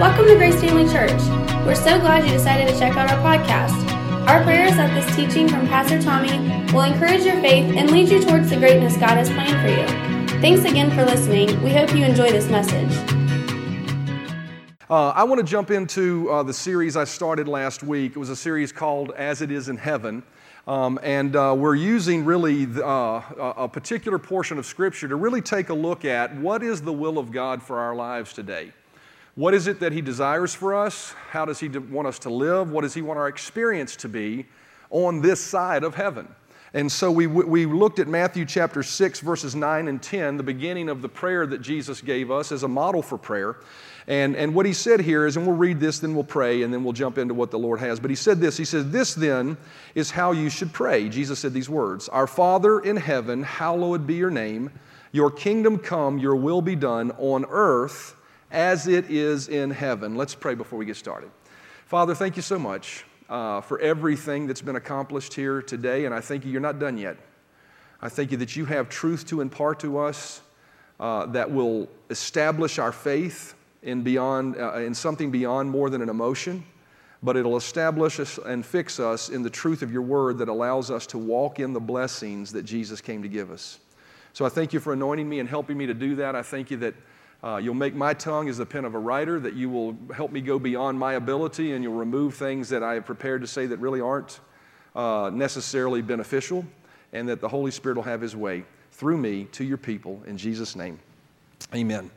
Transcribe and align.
Welcome 0.00 0.26
to 0.26 0.34
Grace 0.36 0.58
Family 0.60 0.90
Church. 0.90 1.20
We're 1.64 1.74
so 1.74 2.00
glad 2.00 2.24
you 2.24 2.32
decided 2.32 2.66
to 2.66 2.78
check 2.78 2.96
out 2.96 3.10
our 3.10 3.18
podcast. 3.18 3.72
Our 4.26 4.42
prayer 4.42 4.66
is 4.66 4.76
that 4.76 4.92
this 4.94 5.14
teaching 5.14 5.48
from 5.48 5.68
Pastor 5.68 6.00
Tommy 6.02 6.38
will 6.72 6.80
encourage 6.82 7.24
your 7.24 7.40
faith 7.40 7.76
and 7.76 7.90
lead 7.90 8.08
you 8.08 8.20
towards 8.22 8.50
the 8.50 8.56
greatness 8.56 8.96
God 8.96 9.10
has 9.10 9.28
planned 9.28 9.60
for 9.60 9.68
you. 9.68 10.40
Thanks 10.40 10.64
again 10.64 10.90
for 10.90 11.04
listening. 11.04 11.62
We 11.62 11.70
hope 11.70 11.94
you 11.94 12.04
enjoy 12.04 12.30
this 12.30 12.48
message. 12.48 12.90
Uh, 14.90 15.10
I 15.10 15.24
want 15.24 15.40
to 15.40 15.46
jump 15.46 15.70
into 15.70 16.28
uh, 16.30 16.42
the 16.42 16.54
series 16.54 16.96
I 16.96 17.04
started 17.04 17.46
last 17.46 17.82
week. 17.82 18.12
It 18.12 18.18
was 18.18 18.30
a 18.30 18.36
series 18.36 18.72
called 18.72 19.12
As 19.12 19.40
It 19.42 19.52
Is 19.52 19.68
in 19.68 19.76
Heaven. 19.76 20.22
Um, 20.66 20.98
and 21.02 21.36
uh, 21.36 21.54
we're 21.56 21.76
using 21.76 22.24
really 22.24 22.64
the, 22.64 22.84
uh, 22.84 23.54
a 23.56 23.68
particular 23.68 24.18
portion 24.18 24.58
of 24.58 24.66
Scripture 24.66 25.06
to 25.08 25.16
really 25.16 25.42
take 25.42 25.68
a 25.68 25.74
look 25.74 26.04
at 26.04 26.34
what 26.36 26.62
is 26.62 26.80
the 26.80 26.92
will 26.92 27.18
of 27.18 27.30
God 27.30 27.62
for 27.62 27.78
our 27.78 27.94
lives 27.94 28.32
today. 28.32 28.72
What 29.34 29.54
is 29.54 29.66
it 29.66 29.80
that 29.80 29.92
He 29.92 30.02
desires 30.02 30.54
for 30.54 30.74
us? 30.74 31.14
How 31.30 31.44
does 31.44 31.58
He 31.58 31.68
want 31.68 32.06
us 32.06 32.18
to 32.20 32.30
live? 32.30 32.70
What 32.70 32.82
does 32.82 32.94
He 32.94 33.02
want 33.02 33.18
our 33.18 33.28
experience 33.28 33.96
to 33.96 34.08
be 34.08 34.46
on 34.90 35.22
this 35.22 35.40
side 35.40 35.84
of 35.84 35.94
heaven? 35.94 36.28
And 36.74 36.90
so 36.90 37.10
we, 37.10 37.26
we 37.26 37.66
looked 37.66 37.98
at 37.98 38.08
Matthew 38.08 38.46
chapter 38.46 38.82
6, 38.82 39.20
verses 39.20 39.54
9 39.54 39.88
and 39.88 40.02
10, 40.02 40.38
the 40.38 40.42
beginning 40.42 40.88
of 40.88 41.02
the 41.02 41.08
prayer 41.08 41.46
that 41.46 41.60
Jesus 41.60 42.00
gave 42.00 42.30
us 42.30 42.50
as 42.50 42.62
a 42.62 42.68
model 42.68 43.02
for 43.02 43.18
prayer. 43.18 43.56
And, 44.06 44.34
and 44.36 44.54
what 44.54 44.64
he 44.64 44.72
said 44.72 45.00
here 45.00 45.26
is, 45.26 45.36
and 45.36 45.46
we'll 45.46 45.56
read 45.56 45.80
this, 45.80 45.98
then 45.98 46.14
we'll 46.14 46.24
pray, 46.24 46.62
and 46.62 46.72
then 46.72 46.82
we'll 46.82 46.94
jump 46.94 47.18
into 47.18 47.34
what 47.34 47.50
the 47.50 47.58
Lord 47.58 47.78
has. 47.80 48.00
But 48.00 48.10
he 48.10 48.16
said 48.16 48.40
this 48.40 48.56
He 48.56 48.64
said, 48.64 48.90
This 48.90 49.14
then 49.14 49.58
is 49.94 50.10
how 50.10 50.32
you 50.32 50.48
should 50.48 50.72
pray. 50.72 51.08
Jesus 51.10 51.38
said 51.38 51.52
these 51.52 51.68
words 51.68 52.08
Our 52.08 52.26
Father 52.26 52.80
in 52.80 52.96
heaven, 52.96 53.42
hallowed 53.42 54.06
be 54.06 54.14
your 54.14 54.30
name. 54.30 54.70
Your 55.12 55.30
kingdom 55.30 55.78
come, 55.78 56.18
your 56.18 56.36
will 56.36 56.62
be 56.62 56.74
done 56.74 57.10
on 57.18 57.44
earth 57.50 58.16
as 58.52 58.86
it 58.86 59.10
is 59.10 59.48
in 59.48 59.70
heaven. 59.70 60.14
Let's 60.14 60.34
pray 60.34 60.54
before 60.54 60.78
we 60.78 60.84
get 60.84 60.96
started. 60.96 61.30
Father, 61.86 62.14
thank 62.14 62.36
you 62.36 62.42
so 62.42 62.58
much 62.58 63.04
uh, 63.28 63.62
for 63.62 63.80
everything 63.80 64.46
that's 64.46 64.62
been 64.62 64.76
accomplished 64.76 65.34
here 65.34 65.62
today, 65.62 66.04
and 66.04 66.14
I 66.14 66.20
thank 66.20 66.44
you 66.44 66.52
you're 66.52 66.60
not 66.60 66.78
done 66.78 66.98
yet. 66.98 67.16
I 68.00 68.08
thank 68.08 68.30
you 68.30 68.36
that 68.38 68.54
you 68.54 68.66
have 68.66 68.88
truth 68.88 69.26
to 69.28 69.40
impart 69.40 69.80
to 69.80 69.98
us 69.98 70.42
uh, 71.00 71.26
that 71.26 71.50
will 71.50 71.88
establish 72.10 72.78
our 72.78 72.92
faith 72.92 73.54
in, 73.82 74.02
beyond, 74.02 74.56
uh, 74.56 74.74
in 74.74 74.94
something 74.94 75.30
beyond 75.30 75.70
more 75.70 75.88
than 75.88 76.02
an 76.02 76.08
emotion, 76.08 76.64
but 77.22 77.36
it'll 77.36 77.56
establish 77.56 78.20
us 78.20 78.38
and 78.44 78.66
fix 78.66 79.00
us 79.00 79.28
in 79.28 79.42
the 79.42 79.50
truth 79.50 79.82
of 79.82 79.92
your 79.92 80.02
word 80.02 80.38
that 80.38 80.48
allows 80.48 80.90
us 80.90 81.06
to 81.06 81.18
walk 81.18 81.58
in 81.58 81.72
the 81.72 81.80
blessings 81.80 82.52
that 82.52 82.64
Jesus 82.64 83.00
came 83.00 83.22
to 83.22 83.28
give 83.28 83.50
us. 83.50 83.78
So 84.32 84.44
I 84.44 84.48
thank 84.48 84.72
you 84.72 84.80
for 84.80 84.92
anointing 84.92 85.28
me 85.28 85.40
and 85.40 85.48
helping 85.48 85.76
me 85.76 85.86
to 85.86 85.94
do 85.94 86.16
that. 86.16 86.34
I 86.34 86.42
thank 86.42 86.70
you 86.70 86.76
that 86.78 86.94
uh, 87.42 87.56
you'll 87.56 87.74
make 87.74 87.94
my 87.94 88.14
tongue 88.14 88.48
as 88.48 88.58
the 88.58 88.66
pen 88.66 88.84
of 88.84 88.94
a 88.94 88.98
writer, 88.98 89.40
that 89.40 89.54
you 89.54 89.68
will 89.68 89.96
help 90.14 90.30
me 90.30 90.40
go 90.40 90.58
beyond 90.58 90.98
my 90.98 91.14
ability, 91.14 91.72
and 91.72 91.82
you'll 91.82 91.94
remove 91.94 92.34
things 92.34 92.68
that 92.68 92.82
I 92.82 92.94
have 92.94 93.04
prepared 93.04 93.40
to 93.40 93.46
say 93.46 93.66
that 93.66 93.78
really 93.78 94.00
aren't 94.00 94.40
uh, 94.94 95.30
necessarily 95.32 96.02
beneficial, 96.02 96.64
and 97.12 97.28
that 97.28 97.40
the 97.40 97.48
Holy 97.48 97.70
Spirit 97.70 97.96
will 97.96 98.04
have 98.04 98.20
his 98.20 98.36
way 98.36 98.64
through 98.92 99.18
me 99.18 99.44
to 99.52 99.64
your 99.64 99.78
people. 99.78 100.22
In 100.26 100.36
Jesus' 100.36 100.76
name, 100.76 100.98
amen. 101.74 102.10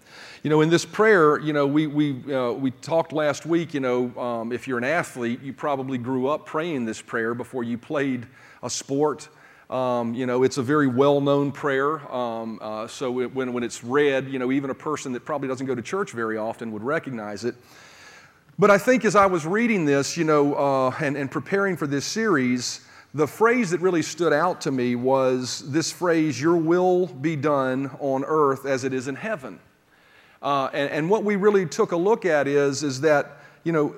You 0.43 0.49
know, 0.51 0.61
in 0.61 0.69
this 0.69 0.85
prayer, 0.85 1.39
you 1.39 1.53
know, 1.53 1.65
we, 1.65 1.87
we, 1.87 2.33
uh, 2.33 2.51
we 2.51 2.69
talked 2.69 3.11
last 3.11 3.47
week, 3.47 3.73
you 3.73 3.79
know, 3.79 4.15
um, 4.19 4.51
if 4.51 4.67
you're 4.67 4.77
an 4.77 4.83
athlete, 4.83 5.41
you 5.41 5.53
probably 5.53 5.97
grew 5.97 6.27
up 6.27 6.45
praying 6.45 6.85
this 6.85 7.01
prayer 7.01 7.33
before 7.33 7.63
you 7.63 7.77
played 7.77 8.27
a 8.61 8.69
sport. 8.69 9.27
Um, 9.69 10.13
you 10.13 10.25
know, 10.27 10.43
it's 10.43 10.57
a 10.57 10.63
very 10.63 10.87
well 10.87 11.21
known 11.21 11.51
prayer. 11.51 11.99
Um, 12.13 12.59
uh, 12.61 12.87
so 12.87 13.21
it, 13.21 13.33
when, 13.33 13.51
when 13.51 13.63
it's 13.63 13.83
read, 13.83 14.29
you 14.29 14.37
know, 14.37 14.51
even 14.51 14.69
a 14.69 14.75
person 14.75 15.13
that 15.13 15.25
probably 15.25 15.47
doesn't 15.47 15.65
go 15.65 15.73
to 15.73 15.81
church 15.81 16.11
very 16.11 16.37
often 16.37 16.71
would 16.71 16.83
recognize 16.83 17.45
it. 17.45 17.55
But 18.59 18.71
I 18.71 18.77
think 18.77 19.03
as 19.05 19.15
I 19.15 19.25
was 19.25 19.45
reading 19.45 19.85
this, 19.85 20.15
you 20.15 20.23
know, 20.23 20.53
uh, 20.53 20.95
and, 21.01 21.17
and 21.17 21.29
preparing 21.29 21.75
for 21.75 21.87
this 21.87 22.05
series, 22.05 22.81
the 23.13 23.27
phrase 23.27 23.71
that 23.71 23.81
really 23.81 24.01
stood 24.01 24.33
out 24.33 24.61
to 24.61 24.71
me 24.71 24.95
was 24.95 25.63
this 25.71 25.91
phrase, 25.91 26.39
Your 26.39 26.57
will 26.57 27.07
be 27.07 27.35
done 27.35 27.89
on 27.99 28.23
earth 28.25 28.65
as 28.65 28.83
it 28.83 28.93
is 28.93 29.07
in 29.07 29.15
heaven. 29.15 29.59
Uh, 30.41 30.69
and, 30.73 30.91
and 30.91 31.09
what 31.09 31.23
we 31.23 31.37
really 31.37 31.65
took 31.65 31.91
a 31.91 31.97
look 31.97 32.23
at 32.23 32.47
is, 32.47 32.83
is 32.83 33.01
that, 33.01 33.39
you 33.63 33.71
know, 33.71 33.95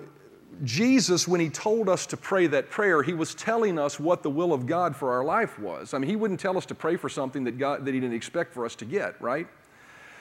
Jesus, 0.64 1.28
when 1.28 1.40
he 1.40 1.50
told 1.50 1.90
us 1.90 2.06
to 2.08 2.18
pray 2.18 2.48
that 2.48 2.70
prayer, 2.70 3.04
he 3.04 3.14
was 3.14 3.36
telling 3.36 3.78
us 3.78 4.00
what 4.00 4.24
the 4.24 4.30
will 4.30 4.54
of 4.54 4.66
God 4.66 4.96
for 4.96 5.12
our 5.12 5.24
life 5.24 5.60
was. 5.60 5.94
I 5.94 6.00
mean, 6.00 6.10
he 6.10 6.16
wouldn't 6.16 6.40
tell 6.40 6.58
us 6.58 6.66
to 6.68 6.76
pray 6.76 6.96
for 6.96 7.10
something 7.10 7.44
that, 7.44 7.58
God, 7.58 7.86
that 7.86 7.94
he 7.94 8.00
didn't 8.00 8.16
expect 8.16 8.54
for 8.54 8.66
us 8.66 8.76
to 8.76 8.86
get, 8.86 9.22
right? 9.22 9.48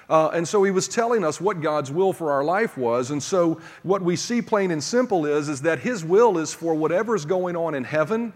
Uh, 0.09 0.29
and 0.29 0.47
so 0.47 0.63
he 0.63 0.71
was 0.71 0.87
telling 0.87 1.25
us 1.25 1.41
what 1.41 1.61
God's 1.61 1.91
will 1.91 2.13
for 2.13 2.31
our 2.31 2.45
life 2.45 2.77
was. 2.79 3.11
And 3.11 3.23
so 3.23 3.61
what 3.83 4.03
we 4.03 4.15
see 4.15 4.41
plain 4.41 4.71
and 4.71 4.83
simple 4.83 5.27
is, 5.27 5.49
is 5.49 5.63
that 5.63 5.81
his 5.81 6.05
will 6.05 6.39
is 6.39 6.53
for 6.55 6.75
whatever's 6.75 7.25
going 7.25 7.57
on 7.57 7.75
in 7.75 7.85
heaven 7.85 8.33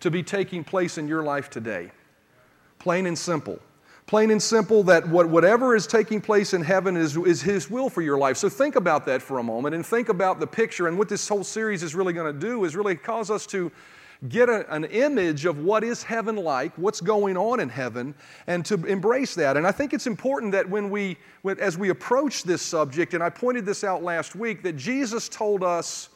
to 0.00 0.10
be 0.10 0.22
taking 0.22 0.62
place 0.62 0.96
in 0.96 1.08
your 1.08 1.22
life 1.22 1.50
today. 1.50 1.90
Plain 2.78 3.06
and 3.06 3.18
simple. 3.18 3.58
Plain 4.10 4.32
and 4.32 4.42
simple, 4.42 4.82
that 4.82 5.08
what, 5.08 5.28
whatever 5.28 5.76
is 5.76 5.86
taking 5.86 6.20
place 6.20 6.52
in 6.52 6.62
heaven 6.62 6.96
is, 6.96 7.16
is 7.16 7.40
His 7.40 7.70
will 7.70 7.88
for 7.88 8.02
your 8.02 8.18
life. 8.18 8.36
So 8.36 8.48
think 8.48 8.74
about 8.74 9.06
that 9.06 9.22
for 9.22 9.38
a 9.38 9.42
moment 9.44 9.72
and 9.72 9.86
think 9.86 10.08
about 10.08 10.40
the 10.40 10.48
picture. 10.48 10.88
And 10.88 10.98
what 10.98 11.08
this 11.08 11.28
whole 11.28 11.44
series 11.44 11.84
is 11.84 11.94
really 11.94 12.12
going 12.12 12.34
to 12.34 12.36
do 12.36 12.64
is 12.64 12.74
really 12.74 12.96
cause 12.96 13.30
us 13.30 13.46
to 13.46 13.70
get 14.28 14.48
a, 14.48 14.68
an 14.74 14.86
image 14.86 15.44
of 15.44 15.60
what 15.60 15.84
is 15.84 16.02
heaven 16.02 16.34
like, 16.34 16.76
what's 16.76 17.00
going 17.00 17.36
on 17.36 17.60
in 17.60 17.68
heaven, 17.68 18.12
and 18.48 18.64
to 18.64 18.84
embrace 18.84 19.36
that. 19.36 19.56
And 19.56 19.64
I 19.64 19.70
think 19.70 19.94
it's 19.94 20.08
important 20.08 20.50
that 20.50 20.68
when 20.68 20.90
we, 20.90 21.16
when, 21.42 21.60
as 21.60 21.78
we 21.78 21.90
approach 21.90 22.42
this 22.42 22.62
subject, 22.62 23.14
and 23.14 23.22
I 23.22 23.30
pointed 23.30 23.64
this 23.64 23.84
out 23.84 24.02
last 24.02 24.34
week, 24.34 24.64
that 24.64 24.76
Jesus 24.76 25.28
told 25.28 25.62
us 25.62 26.08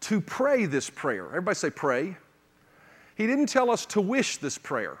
to 0.00 0.22
pray 0.22 0.64
this 0.64 0.88
prayer. 0.88 1.26
Everybody 1.26 1.56
say, 1.56 1.68
pray. 1.68 2.16
He 3.14 3.26
didn't 3.26 3.50
tell 3.50 3.70
us 3.70 3.84
to 3.84 4.00
wish 4.00 4.38
this 4.38 4.56
prayer 4.56 4.96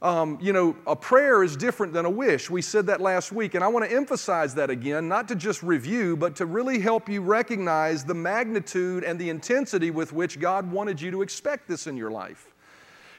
um, 0.00 0.38
you 0.40 0.52
know, 0.52 0.76
a 0.86 0.94
prayer 0.94 1.42
is 1.42 1.56
different 1.56 1.92
than 1.92 2.04
a 2.04 2.10
wish. 2.10 2.48
We 2.48 2.62
said 2.62 2.86
that 2.86 3.00
last 3.00 3.32
week, 3.32 3.54
and 3.54 3.64
I 3.64 3.68
want 3.68 3.84
to 3.84 3.94
emphasize 3.94 4.54
that 4.54 4.70
again, 4.70 5.08
not 5.08 5.26
to 5.28 5.34
just 5.34 5.62
review, 5.62 6.16
but 6.16 6.36
to 6.36 6.46
really 6.46 6.78
help 6.78 7.08
you 7.08 7.20
recognize 7.20 8.04
the 8.04 8.14
magnitude 8.14 9.02
and 9.02 9.18
the 9.18 9.28
intensity 9.28 9.90
with 9.90 10.12
which 10.12 10.38
God 10.38 10.70
wanted 10.70 11.00
you 11.00 11.10
to 11.10 11.22
expect 11.22 11.66
this 11.66 11.88
in 11.88 11.96
your 11.96 12.12
life. 12.12 12.46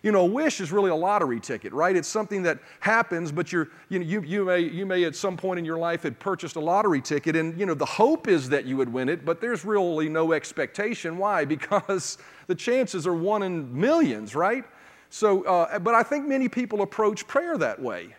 You 0.03 0.13
know, 0.13 0.21
a 0.21 0.25
wish 0.25 0.61
is 0.61 0.71
really 0.71 0.89
a 0.89 0.95
lottery 0.95 1.41
ticket, 1.41 1.73
right? 1.73 1.93
It's 1.93 2.07
something 2.07 2.43
that 2.43 2.59
happens, 2.79 3.33
but 3.33 3.51
you're, 3.51 3.67
you, 3.89 3.99
know, 3.99 4.05
you, 4.05 4.21
you, 4.21 4.45
may, 4.45 4.59
you 4.59 4.85
may 4.85 5.03
at 5.03 5.17
some 5.17 5.35
point 5.35 5.59
in 5.59 5.65
your 5.65 5.77
life 5.77 6.03
had 6.03 6.17
purchased 6.17 6.55
a 6.55 6.61
lottery 6.61 7.01
ticket, 7.01 7.35
and 7.35 7.59
you 7.59 7.65
know, 7.65 7.73
the 7.73 7.85
hope 7.85 8.29
is 8.29 8.47
that 8.47 8.63
you 8.63 8.77
would 8.77 8.91
win 8.93 9.09
it, 9.09 9.25
but 9.25 9.41
there's 9.41 9.65
really 9.65 10.07
no 10.07 10.31
expectation. 10.31 11.17
Why? 11.17 11.43
Because 11.49 12.19
the 12.47 12.55
chances 12.55 13.05
are 13.05 13.13
one 13.13 13.43
in 13.43 13.77
millions, 13.77 14.33
right? 14.33 14.63
So, 15.09 15.43
uh, 15.43 15.79
but 15.79 15.95
I 15.95 16.03
think 16.03 16.27
many 16.27 16.47
people 16.47 16.81
approach 16.81 17.27
prayer 17.27 17.57
that 17.57 17.81
way. 17.81 18.15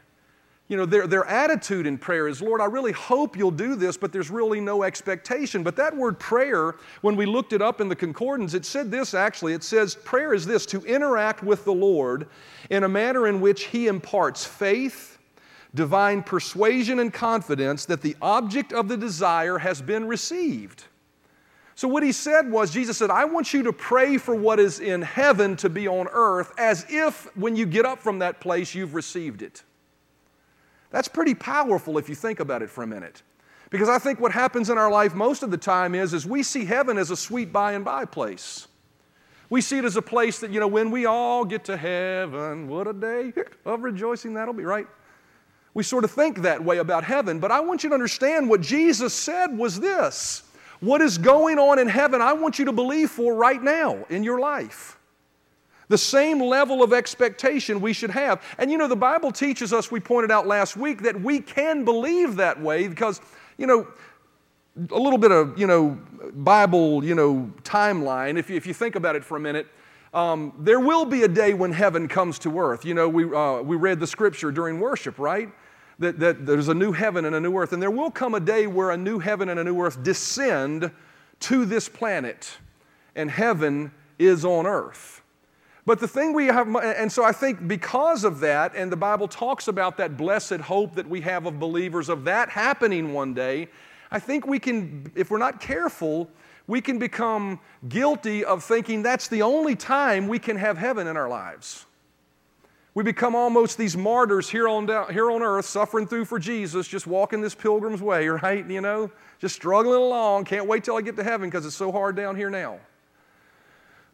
You 0.70 0.76
know, 0.76 0.86
their, 0.86 1.08
their 1.08 1.24
attitude 1.24 1.84
in 1.84 1.98
prayer 1.98 2.28
is, 2.28 2.40
Lord, 2.40 2.60
I 2.60 2.66
really 2.66 2.92
hope 2.92 3.36
you'll 3.36 3.50
do 3.50 3.74
this, 3.74 3.96
but 3.96 4.12
there's 4.12 4.30
really 4.30 4.60
no 4.60 4.84
expectation. 4.84 5.64
But 5.64 5.74
that 5.74 5.96
word 5.96 6.20
prayer, 6.20 6.76
when 7.00 7.16
we 7.16 7.26
looked 7.26 7.52
it 7.52 7.60
up 7.60 7.80
in 7.80 7.88
the 7.88 7.96
concordance, 7.96 8.54
it 8.54 8.64
said 8.64 8.88
this 8.88 9.12
actually. 9.12 9.52
It 9.52 9.64
says, 9.64 9.96
prayer 9.96 10.32
is 10.32 10.46
this 10.46 10.66
to 10.66 10.80
interact 10.84 11.42
with 11.42 11.64
the 11.64 11.72
Lord 11.72 12.28
in 12.70 12.84
a 12.84 12.88
manner 12.88 13.26
in 13.26 13.40
which 13.40 13.64
He 13.64 13.88
imparts 13.88 14.44
faith, 14.44 15.18
divine 15.74 16.22
persuasion, 16.22 17.00
and 17.00 17.12
confidence 17.12 17.84
that 17.86 18.00
the 18.00 18.16
object 18.22 18.72
of 18.72 18.86
the 18.86 18.96
desire 18.96 19.58
has 19.58 19.82
been 19.82 20.06
received. 20.06 20.84
So, 21.80 21.88
what 21.88 22.02
he 22.02 22.12
said 22.12 22.50
was, 22.50 22.70
Jesus 22.70 22.98
said, 22.98 23.08
I 23.08 23.24
want 23.24 23.54
you 23.54 23.62
to 23.62 23.72
pray 23.72 24.18
for 24.18 24.34
what 24.34 24.60
is 24.60 24.80
in 24.80 25.00
heaven 25.00 25.56
to 25.56 25.70
be 25.70 25.88
on 25.88 26.08
earth 26.12 26.52
as 26.58 26.84
if 26.91 27.34
when 27.34 27.56
you 27.56 27.64
get 27.64 27.86
up 27.86 28.00
from 28.00 28.18
that 28.18 28.38
place, 28.38 28.74
you've 28.74 28.94
received 28.94 29.41
it. 29.41 29.62
That's 30.90 31.08
pretty 31.08 31.34
powerful 31.34 31.96
if 31.96 32.06
you 32.06 32.14
think 32.14 32.38
about 32.38 32.60
it 32.60 32.69
for 32.69 32.84
a 32.84 32.86
minute. 32.86 33.22
Because 33.70 33.88
I 33.88 33.98
think 33.98 34.20
what 34.20 34.30
happens 34.30 34.69
in 34.69 34.76
our 34.76 34.90
life 34.90 35.14
most 35.14 35.42
of 35.42 35.50
the 35.50 35.56
time 35.56 35.94
is, 35.94 36.12
is 36.12 36.26
we 36.26 36.43
see 36.43 36.66
heaven 36.66 36.99
as 36.99 37.10
a 37.10 37.16
sweet 37.16 37.50
by 37.50 37.72
and 37.72 37.82
by 37.82 38.05
place. 38.05 38.69
We 39.49 39.62
see 39.62 39.78
it 39.78 39.87
as 39.87 39.96
a 39.96 40.02
place 40.02 40.38
that, 40.40 40.50
you 40.50 40.60
know, 40.60 40.69
when 40.69 40.90
we 40.90 41.06
all 41.06 41.46
get 41.46 41.64
to 41.64 41.78
heaven, 41.78 42.69
what 42.69 42.88
a 42.88 42.93
day 42.93 43.32
of 43.64 43.84
rejoicing 43.84 44.34
that'll 44.34 44.52
be, 44.52 44.64
right? 44.64 44.87
We 45.72 45.82
sort 45.82 46.05
of 46.05 46.10
think 46.10 46.43
that 46.43 46.62
way 46.62 46.76
about 46.76 47.05
heaven, 47.05 47.40
but 47.40 47.50
I 47.50 47.60
want 47.60 47.84
you 47.84 47.88
to 47.88 47.94
understand 47.94 48.50
what 48.50 48.60
Jesus 48.60 49.14
said 49.14 49.56
was 49.56 49.81
this 49.81 50.43
what 50.81 51.00
is 51.00 51.19
going 51.19 51.59
on 51.59 51.79
in 51.79 51.88
heaven, 51.88 52.21
I 52.21 52.32
want 52.32 52.59
you 52.59 52.65
to 52.67 52.73
believe 52.73 53.11
for 53.11 53.35
right 53.35 53.62
now 53.62 54.05
in 54.09 54.25
your 54.25 54.41
life. 54.41 54.99
The 55.88 55.99
same 55.99 56.41
level 56.41 56.82
of 56.82 56.93
expectation 56.93 57.81
we 57.81 57.93
should 57.93 58.11
have. 58.11 58.43
And 58.59 58.71
you 58.71 58.79
know, 58.79 58.87
the 58.87 58.97
Bible 58.97 59.32
teaches 59.32 59.73
us, 59.73 59.91
we 59.91 60.00
pointed 60.00 60.31
out 60.31 60.47
last 60.47 60.77
week, 60.77 61.03
that 61.03 61.21
we 61.21 61.41
can 61.41 61.85
believe 61.85 62.37
that 62.37 62.61
way 62.61 62.87
because, 62.87 63.21
you 63.59 63.67
know, 63.67 63.87
a 64.91 64.99
little 64.99 65.19
bit 65.19 65.32
of, 65.32 65.59
you 65.59 65.67
know, 65.67 65.99
Bible, 66.32 67.05
you 67.05 67.15
know, 67.15 67.53
timeline, 67.62 68.38
if 68.38 68.49
you, 68.49 68.56
if 68.56 68.67
you 68.67 68.73
think 68.73 68.94
about 68.94 69.17
it 69.17 69.25
for 69.25 69.37
a 69.37 69.41
minute, 69.41 69.67
um, 70.15 70.53
there 70.59 70.81
will 70.81 71.05
be 71.05 71.23
a 71.25 71.29
day 71.29 71.55
when 71.55 71.73
heaven 71.73 72.09
comes 72.09 72.38
to 72.41 72.59
earth. 72.59 72.85
You 72.85 72.94
know, 72.94 73.09
we, 73.09 73.25
uh, 73.25 73.61
we 73.62 73.77
read 73.77 74.00
the 74.00 74.06
scripture 74.06 74.50
during 74.50 74.81
worship, 74.81 75.19
right? 75.19 75.50
That, 76.00 76.19
that 76.19 76.47
there's 76.47 76.69
a 76.69 76.75
new 76.75 76.93
heaven 76.93 77.25
and 77.25 77.37
a 77.37 77.41
new 77.41 77.56
earth. 77.56 77.73
And 77.73 77.81
there 77.81 77.91
will 77.91 78.11
come 78.11 78.35
a 78.35 78.41
day 78.41 78.67
where 78.67 78.91
a 78.91 78.97
new 78.97 79.19
heaven 79.19 79.49
and 79.49 79.61
a 79.61 79.64
new 79.64 79.81
earth 79.81 80.02
descend 80.02 80.91
to 81.41 81.64
this 81.64 81.88
planet, 81.88 82.58
and 83.14 83.31
heaven 83.31 83.93
is 84.19 84.44
on 84.44 84.67
earth. 84.67 85.23
But 85.87 85.99
the 85.99 86.08
thing 86.08 86.35
we 86.35 86.47
have, 86.47 86.75
and 86.76 87.11
so 87.11 87.25
I 87.25 87.32
think 87.32 87.67
because 87.67 88.25
of 88.25 88.41
that, 88.41 88.73
and 88.75 88.93
the 88.93 88.97
Bible 88.97 89.26
talks 89.26 89.67
about 89.67 89.97
that 89.97 90.17
blessed 90.17 90.61
hope 90.61 90.94
that 90.97 91.08
we 91.08 91.23
have 91.23 91.47
of 91.47 91.58
believers 91.58 92.08
of 92.08 92.25
that 92.25 92.50
happening 92.50 93.14
one 93.14 93.32
day, 93.32 93.69
I 94.11 94.19
think 94.19 94.46
we 94.46 94.58
can, 94.58 95.11
if 95.14 95.31
we're 95.31 95.38
not 95.38 95.61
careful, 95.61 96.29
we 96.67 96.81
can 96.81 96.99
become 96.99 97.58
guilty 97.88 98.44
of 98.44 98.62
thinking 98.62 99.03
that's 99.03 99.29
the 99.29 99.43
only 99.43 99.75
time 99.75 100.29
we 100.29 100.38
can 100.38 100.56
have 100.56 100.76
heaven 100.76 101.06
in 101.06 101.17
our 101.17 101.29
lives. 101.29 101.87
We 102.94 103.04
become 103.04 103.37
almost 103.37 103.78
these 103.78 103.96
martyrs 103.96 104.48
here 104.48 104.69
on, 104.69 104.87
down, 104.87 105.12
here 105.12 105.31
on 105.31 105.42
earth, 105.42 105.64
suffering 105.64 106.08
through 106.08 106.25
for 106.25 106.40
Jesus, 106.40 106.88
just 106.88 107.06
walking 107.06 107.40
this 107.40 107.54
pilgrim's 107.54 108.02
way, 108.02 108.26
right? 108.28 108.69
You 108.69 108.81
know, 108.81 109.10
just 109.38 109.54
struggling 109.54 110.00
along. 110.00 110.44
Can't 110.46 110.66
wait 110.66 110.82
till 110.82 110.96
I 110.96 111.00
get 111.00 111.16
to 111.16 111.22
heaven 111.22 111.48
because 111.48 111.64
it's 111.64 111.76
so 111.76 111.92
hard 111.92 112.16
down 112.16 112.34
here 112.34 112.50
now. 112.50 112.81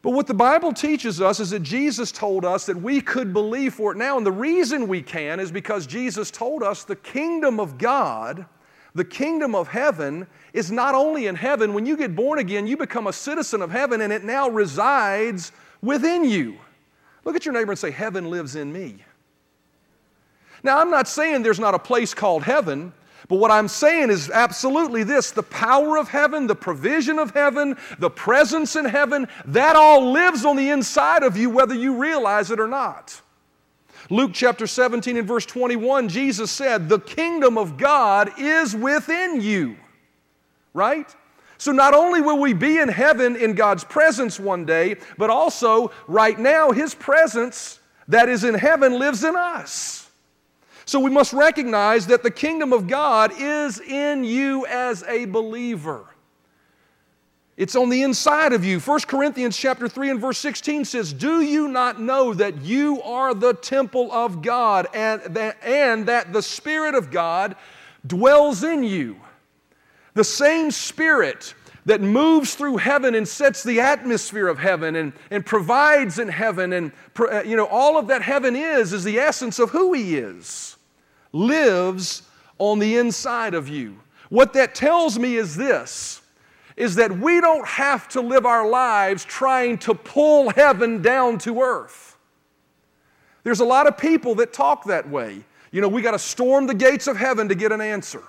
But 0.02 0.12
what 0.12 0.26
the 0.26 0.34
Bible 0.34 0.72
teaches 0.72 1.20
us 1.20 1.40
is 1.40 1.50
that 1.50 1.62
Jesus 1.62 2.12
told 2.12 2.44
us 2.44 2.66
that 2.66 2.76
we 2.76 3.00
could 3.00 3.32
believe 3.32 3.74
for 3.74 3.92
it 3.92 3.96
now. 3.96 4.18
And 4.18 4.26
the 4.26 4.30
reason 4.30 4.86
we 4.86 5.02
can 5.02 5.40
is 5.40 5.50
because 5.50 5.86
Jesus 5.86 6.30
told 6.30 6.62
us 6.62 6.84
the 6.84 6.96
kingdom 6.96 7.58
of 7.58 7.78
God, 7.78 8.46
the 8.94 9.04
kingdom 9.04 9.54
of 9.54 9.68
heaven, 9.68 10.26
is 10.52 10.70
not 10.70 10.94
only 10.94 11.26
in 11.26 11.34
heaven. 11.34 11.74
When 11.74 11.86
you 11.86 11.96
get 11.96 12.14
born 12.14 12.38
again, 12.38 12.66
you 12.66 12.76
become 12.76 13.06
a 13.06 13.12
citizen 13.12 13.62
of 13.62 13.70
heaven 13.70 14.02
and 14.02 14.12
it 14.12 14.22
now 14.22 14.48
resides 14.48 15.50
within 15.82 16.24
you. 16.24 16.58
Look 17.26 17.36
at 17.36 17.44
your 17.44 17.52
neighbor 17.52 17.72
and 17.72 17.78
say, 17.78 17.90
Heaven 17.90 18.30
lives 18.30 18.56
in 18.56 18.72
me. 18.72 19.04
Now, 20.62 20.78
I'm 20.78 20.90
not 20.90 21.06
saying 21.06 21.42
there's 21.42 21.60
not 21.60 21.74
a 21.74 21.78
place 21.78 22.14
called 22.14 22.44
heaven, 22.44 22.92
but 23.28 23.36
what 23.36 23.50
I'm 23.50 23.68
saying 23.68 24.10
is 24.10 24.30
absolutely 24.30 25.02
this 25.02 25.32
the 25.32 25.42
power 25.42 25.98
of 25.98 26.08
heaven, 26.08 26.46
the 26.46 26.54
provision 26.54 27.18
of 27.18 27.32
heaven, 27.32 27.76
the 27.98 28.08
presence 28.08 28.76
in 28.76 28.84
heaven, 28.84 29.28
that 29.46 29.76
all 29.76 30.12
lives 30.12 30.44
on 30.44 30.56
the 30.56 30.70
inside 30.70 31.24
of 31.24 31.36
you, 31.36 31.50
whether 31.50 31.74
you 31.74 31.96
realize 31.96 32.50
it 32.50 32.60
or 32.60 32.68
not. 32.68 33.20
Luke 34.08 34.30
chapter 34.32 34.68
17 34.68 35.16
and 35.16 35.26
verse 35.26 35.44
21, 35.44 36.08
Jesus 36.08 36.52
said, 36.52 36.88
The 36.88 37.00
kingdom 37.00 37.58
of 37.58 37.76
God 37.76 38.30
is 38.38 38.74
within 38.74 39.40
you. 39.40 39.76
Right? 40.72 41.12
So, 41.58 41.72
not 41.72 41.94
only 41.94 42.20
will 42.20 42.38
we 42.38 42.52
be 42.52 42.78
in 42.78 42.88
heaven 42.88 43.36
in 43.36 43.54
God's 43.54 43.84
presence 43.84 44.38
one 44.38 44.64
day, 44.64 44.96
but 45.16 45.30
also 45.30 45.90
right 46.06 46.38
now, 46.38 46.70
His 46.70 46.94
presence 46.94 47.80
that 48.08 48.28
is 48.28 48.44
in 48.44 48.54
heaven 48.54 48.98
lives 48.98 49.24
in 49.24 49.34
us. 49.36 50.10
So, 50.84 51.00
we 51.00 51.10
must 51.10 51.32
recognize 51.32 52.06
that 52.08 52.22
the 52.22 52.30
kingdom 52.30 52.72
of 52.72 52.86
God 52.86 53.32
is 53.38 53.80
in 53.80 54.22
you 54.24 54.66
as 54.66 55.02
a 55.04 55.24
believer. 55.24 56.06
It's 57.56 57.74
on 57.74 57.88
the 57.88 58.02
inside 58.02 58.52
of 58.52 58.66
you. 58.66 58.78
1 58.78 59.00
Corinthians 59.00 59.56
chapter 59.56 59.88
3 59.88 60.10
and 60.10 60.20
verse 60.20 60.36
16 60.38 60.84
says, 60.84 61.14
Do 61.14 61.40
you 61.40 61.68
not 61.68 61.98
know 61.98 62.34
that 62.34 62.60
you 62.60 63.00
are 63.00 63.32
the 63.32 63.54
temple 63.54 64.12
of 64.12 64.42
God 64.42 64.88
and 64.92 65.22
that, 65.34 65.56
and 65.64 66.04
that 66.06 66.34
the 66.34 66.42
Spirit 66.42 66.94
of 66.94 67.10
God 67.10 67.56
dwells 68.06 68.62
in 68.62 68.84
you? 68.84 69.16
The 70.16 70.24
same 70.24 70.70
Spirit 70.70 71.54
that 71.84 72.00
moves 72.00 72.54
through 72.54 72.78
heaven 72.78 73.14
and 73.14 73.28
sets 73.28 73.62
the 73.62 73.80
atmosphere 73.80 74.48
of 74.48 74.58
heaven 74.58 74.96
and, 74.96 75.12
and 75.30 75.44
provides 75.44 76.18
in 76.18 76.26
heaven 76.28 76.72
and 76.72 76.90
uh, 77.20 77.42
you 77.42 77.54
know 77.54 77.66
all 77.66 77.98
of 77.98 78.08
that 78.08 78.22
heaven 78.22 78.56
is 78.56 78.94
is 78.94 79.04
the 79.04 79.18
essence 79.18 79.58
of 79.58 79.70
who 79.70 79.92
he 79.92 80.16
is 80.16 80.78
lives 81.32 82.22
on 82.58 82.78
the 82.78 82.96
inside 82.96 83.52
of 83.52 83.68
you. 83.68 84.00
What 84.30 84.54
that 84.54 84.74
tells 84.74 85.18
me 85.18 85.36
is 85.36 85.54
this 85.54 86.22
is 86.78 86.94
that 86.94 87.12
we 87.12 87.42
don't 87.42 87.66
have 87.66 88.08
to 88.08 88.22
live 88.22 88.46
our 88.46 88.66
lives 88.66 89.22
trying 89.22 89.76
to 89.78 89.94
pull 89.94 90.48
heaven 90.48 91.02
down 91.02 91.36
to 91.40 91.60
earth. 91.60 92.16
There's 93.44 93.60
a 93.60 93.66
lot 93.66 93.86
of 93.86 93.98
people 93.98 94.34
that 94.36 94.54
talk 94.54 94.84
that 94.84 95.10
way. 95.10 95.44
You 95.72 95.82
know 95.82 95.88
we 95.88 96.00
got 96.00 96.12
to 96.12 96.18
storm 96.18 96.66
the 96.66 96.74
gates 96.74 97.06
of 97.06 97.18
heaven 97.18 97.50
to 97.50 97.54
get 97.54 97.70
an 97.70 97.82
answer 97.82 98.22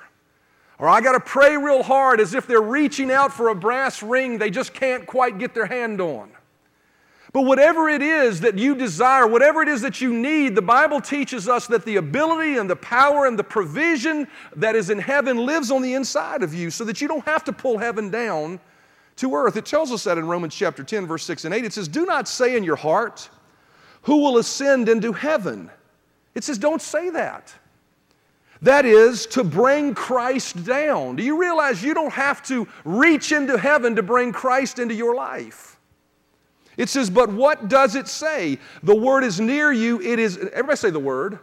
or 0.79 0.87
I 0.87 1.01
got 1.01 1.13
to 1.13 1.19
pray 1.19 1.57
real 1.57 1.83
hard 1.83 2.19
as 2.19 2.33
if 2.33 2.45
they're 2.45 2.61
reaching 2.61 3.11
out 3.11 3.33
for 3.33 3.49
a 3.49 3.55
brass 3.55 4.03
ring 4.03 4.37
they 4.37 4.49
just 4.49 4.73
can't 4.73 5.05
quite 5.05 5.37
get 5.37 5.53
their 5.53 5.65
hand 5.65 5.99
on. 6.01 6.31
But 7.33 7.41
whatever 7.43 7.89
it 7.89 8.01
is 8.01 8.39
that 8.41 8.57
you 8.57 8.73
desire, 8.73 9.27
whatever 9.27 9.61
it 9.61 9.67
is 9.67 9.81
that 9.81 10.01
you 10.01 10.13
need, 10.13 10.55
the 10.55 10.61
Bible 10.61 11.01
teaches 11.01 11.47
us 11.47 11.67
that 11.67 11.85
the 11.85 11.97
ability 11.97 12.57
and 12.57 12.69
the 12.69 12.75
power 12.75 13.25
and 13.25 13.37
the 13.37 13.43
provision 13.43 14.27
that 14.55 14.75
is 14.75 14.89
in 14.89 14.97
heaven 14.97 15.37
lives 15.37 15.69
on 15.69 15.81
the 15.81 15.93
inside 15.93 16.41
of 16.41 16.53
you 16.53 16.71
so 16.71 16.83
that 16.85 17.01
you 17.01 17.07
don't 17.07 17.25
have 17.25 17.43
to 17.43 17.53
pull 17.53 17.77
heaven 17.77 18.09
down 18.09 18.59
to 19.17 19.35
earth. 19.35 19.57
It 19.57 19.65
tells 19.65 19.91
us 19.91 20.05
that 20.05 20.17
in 20.17 20.25
Romans 20.25 20.55
chapter 20.55 20.83
10, 20.83 21.05
verse 21.05 21.23
6 21.25 21.45
and 21.45 21.53
8. 21.53 21.65
It 21.65 21.73
says, 21.73 21.87
Do 21.87 22.05
not 22.05 22.27
say 22.27 22.55
in 22.55 22.63
your 22.63 22.75
heart, 22.75 23.29
Who 24.03 24.17
will 24.17 24.37
ascend 24.37 24.87
into 24.87 25.11
heaven? 25.11 25.69
It 26.33 26.43
says, 26.43 26.57
Don't 26.57 26.81
say 26.81 27.09
that. 27.09 27.53
That 28.61 28.85
is 28.85 29.25
to 29.27 29.43
bring 29.43 29.93
Christ 29.93 30.63
down. 30.63 31.15
Do 31.15 31.23
you 31.23 31.39
realize 31.39 31.83
you 31.83 31.93
don't 31.93 32.13
have 32.13 32.41
to 32.47 32.67
reach 32.85 33.31
into 33.31 33.57
heaven 33.57 33.95
to 33.95 34.03
bring 34.03 34.31
Christ 34.31 34.79
into 34.79 34.95
your 34.95 35.15
life? 35.15 35.79
It 36.75 36.89
says, 36.89 37.09
but 37.09 37.31
what 37.31 37.69
does 37.69 37.95
it 37.95 38.07
say? 38.07 38.59
The 38.83 38.95
word 38.95 39.23
is 39.23 39.39
near 39.39 39.71
you. 39.71 40.01
It 40.01 40.19
is, 40.19 40.37
everybody 40.37 40.77
say 40.77 40.89
the 40.89 40.99
word. 40.99 41.39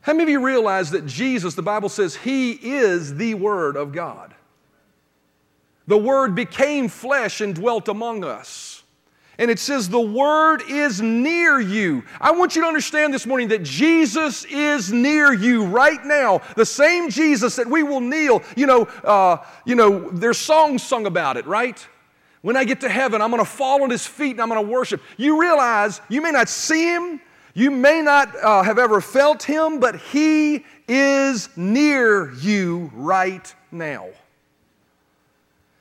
How 0.00 0.14
many 0.14 0.22
of 0.22 0.28
you 0.30 0.40
realize 0.44 0.90
that 0.92 1.04
Jesus, 1.04 1.54
the 1.54 1.62
Bible 1.62 1.90
says, 1.90 2.16
He 2.16 2.52
is 2.52 3.16
the 3.16 3.34
Word 3.34 3.76
of 3.76 3.92
God? 3.92 4.34
The 5.86 5.98
Word 5.98 6.34
became 6.34 6.88
flesh 6.88 7.42
and 7.42 7.54
dwelt 7.54 7.88
among 7.88 8.24
us 8.24 8.77
and 9.38 9.50
it 9.50 9.58
says, 9.58 9.88
The 9.88 10.00
Word 10.00 10.62
is 10.68 11.00
near 11.00 11.60
you. 11.60 12.02
I 12.20 12.32
want 12.32 12.56
you 12.56 12.62
to 12.62 12.68
understand 12.68 13.14
this 13.14 13.26
morning 13.26 13.48
that 13.48 13.62
Jesus 13.62 14.44
is 14.44 14.92
near 14.92 15.32
you 15.32 15.64
right 15.64 16.04
now. 16.04 16.42
The 16.56 16.66
same 16.66 17.08
Jesus 17.08 17.56
that 17.56 17.68
we 17.68 17.82
will 17.84 18.00
kneel. 18.00 18.42
You 18.56 18.66
know, 18.66 18.82
uh, 19.04 19.38
you 19.64 19.76
know 19.76 20.10
there's 20.10 20.38
songs 20.38 20.82
sung 20.82 21.06
about 21.06 21.36
it, 21.36 21.46
right? 21.46 21.86
When 22.42 22.56
I 22.56 22.64
get 22.64 22.80
to 22.82 22.88
heaven, 22.88 23.20
I'm 23.22 23.30
going 23.30 23.44
to 23.44 23.50
fall 23.50 23.84
at 23.84 23.90
His 23.90 24.06
feet 24.06 24.32
and 24.32 24.40
I'm 24.40 24.48
going 24.48 24.64
to 24.64 24.70
worship. 24.70 25.00
You 25.16 25.40
realize 25.40 26.00
you 26.08 26.20
may 26.20 26.32
not 26.32 26.48
see 26.48 26.84
Him, 26.92 27.20
you 27.54 27.70
may 27.70 28.02
not 28.02 28.34
uh, 28.36 28.62
have 28.62 28.78
ever 28.78 29.00
felt 29.00 29.42
Him, 29.42 29.78
but 29.78 29.96
He 29.96 30.64
is 30.88 31.48
near 31.56 32.32
you 32.34 32.90
right 32.94 33.54
now. 33.70 34.08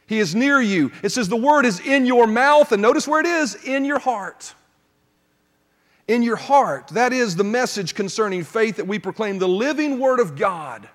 He 0.07 0.19
is 0.19 0.33
near 0.33 0.61
you. 0.61 0.92
It 1.04 1.09
says 1.09 1.28
the 1.28 1.35
word 1.35 1.66
is 1.66 1.81
in 1.81 2.06
your 2.06 2.28
mouth, 2.28 2.71
and 2.71 2.81
notice 2.81 3.07
where 3.07 3.19
it 3.19 3.26
is 3.26 3.56
in 3.66 3.83
your 3.83 3.99
heart. 3.99 4.56
In 6.07 6.23
your 6.23 6.37
heart. 6.37 6.87
That 6.90 7.11
is 7.11 7.35
the 7.35 7.44
message 7.44 7.94
concerning 7.94 8.44
faith 8.44 8.78
that 8.78 8.87
we 8.87 8.99
proclaim 8.99 9.37
the 9.37 9.49
living 9.49 9.99
word 9.99 10.21
of 10.21 10.37
God. 10.37 10.87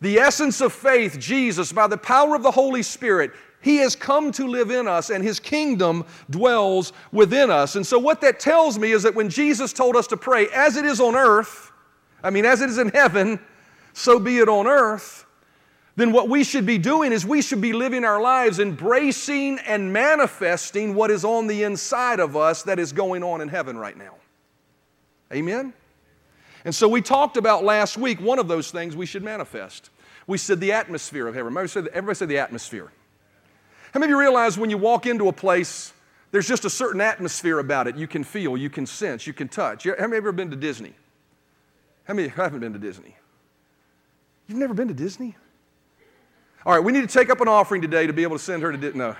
The 0.00 0.18
essence 0.18 0.60
of 0.60 0.72
faith, 0.72 1.18
Jesus, 1.18 1.72
by 1.72 1.86
the 1.86 1.96
power 1.96 2.34
of 2.34 2.42
the 2.42 2.50
Holy 2.50 2.82
Spirit, 2.82 3.30
He 3.60 3.76
has 3.76 3.94
come 3.94 4.32
to 4.32 4.46
live 4.48 4.72
in 4.72 4.88
us 4.88 5.10
and 5.10 5.22
His 5.22 5.38
kingdom 5.38 6.04
dwells 6.28 6.92
within 7.12 7.50
us. 7.50 7.76
And 7.76 7.86
so, 7.86 7.98
what 7.98 8.20
that 8.22 8.40
tells 8.40 8.76
me 8.76 8.90
is 8.90 9.04
that 9.04 9.14
when 9.14 9.28
Jesus 9.28 9.72
told 9.72 9.94
us 9.94 10.08
to 10.08 10.16
pray, 10.16 10.48
as 10.48 10.76
it 10.76 10.84
is 10.84 11.00
on 11.00 11.14
earth, 11.14 11.70
I 12.24 12.30
mean, 12.30 12.44
as 12.44 12.60
it 12.60 12.70
is 12.70 12.78
in 12.78 12.88
heaven, 12.88 13.38
so 13.92 14.18
be 14.18 14.38
it 14.38 14.48
on 14.48 14.66
earth, 14.66 15.26
then 15.98 16.12
what 16.12 16.28
we 16.28 16.44
should 16.44 16.64
be 16.64 16.78
doing 16.78 17.10
is 17.10 17.26
we 17.26 17.42
should 17.42 17.60
be 17.60 17.72
living 17.72 18.04
our 18.04 18.20
lives 18.20 18.60
embracing 18.60 19.58
and 19.66 19.92
manifesting 19.92 20.94
what 20.94 21.10
is 21.10 21.24
on 21.24 21.48
the 21.48 21.64
inside 21.64 22.20
of 22.20 22.36
us 22.36 22.62
that 22.62 22.78
is 22.78 22.92
going 22.92 23.24
on 23.24 23.40
in 23.40 23.48
heaven 23.48 23.76
right 23.76 23.98
now. 23.98 24.14
Amen? 25.32 25.72
And 26.64 26.72
so 26.72 26.86
we 26.86 27.02
talked 27.02 27.36
about 27.36 27.64
last 27.64 27.98
week 27.98 28.20
one 28.20 28.38
of 28.38 28.46
those 28.46 28.70
things 28.70 28.94
we 28.94 29.06
should 29.06 29.24
manifest. 29.24 29.90
We 30.28 30.38
said 30.38 30.60
the 30.60 30.70
atmosphere 30.70 31.26
of 31.26 31.34
heaven. 31.34 31.48
Everybody 31.48 31.68
said, 31.68 31.88
everybody 31.88 32.14
said 32.14 32.28
the 32.28 32.38
atmosphere. 32.38 32.92
How 33.92 33.98
many 33.98 34.12
of 34.12 34.16
you 34.16 34.20
realize 34.20 34.56
when 34.56 34.70
you 34.70 34.78
walk 34.78 35.04
into 35.04 35.26
a 35.26 35.32
place, 35.32 35.92
there's 36.30 36.46
just 36.46 36.64
a 36.64 36.70
certain 36.70 37.00
atmosphere 37.00 37.58
about 37.58 37.88
it 37.88 37.96
you 37.96 38.06
can 38.06 38.22
feel, 38.22 38.56
you 38.56 38.70
can 38.70 38.86
sense, 38.86 39.26
you 39.26 39.32
can 39.32 39.48
touch? 39.48 39.82
How 39.82 39.94
many 39.98 40.12
you 40.12 40.18
ever 40.18 40.30
been 40.30 40.50
to 40.50 40.56
Disney? 40.56 40.94
How 42.04 42.14
many 42.14 42.28
haven't 42.36 42.60
been 42.60 42.72
to 42.74 42.78
Disney? 42.78 43.16
You've 44.46 44.58
never 44.58 44.74
been 44.74 44.86
to 44.86 44.94
Disney? 44.94 45.34
All 46.66 46.74
right, 46.74 46.82
we 46.82 46.92
need 46.92 47.08
to 47.08 47.18
take 47.18 47.30
up 47.30 47.40
an 47.40 47.48
offering 47.48 47.80
today 47.80 48.06
to 48.06 48.12
be 48.12 48.22
able 48.22 48.36
to 48.36 48.42
send 48.42 48.62
her 48.62 48.72
to 48.72 48.78
Disney. 48.78 48.98
No. 48.98 49.16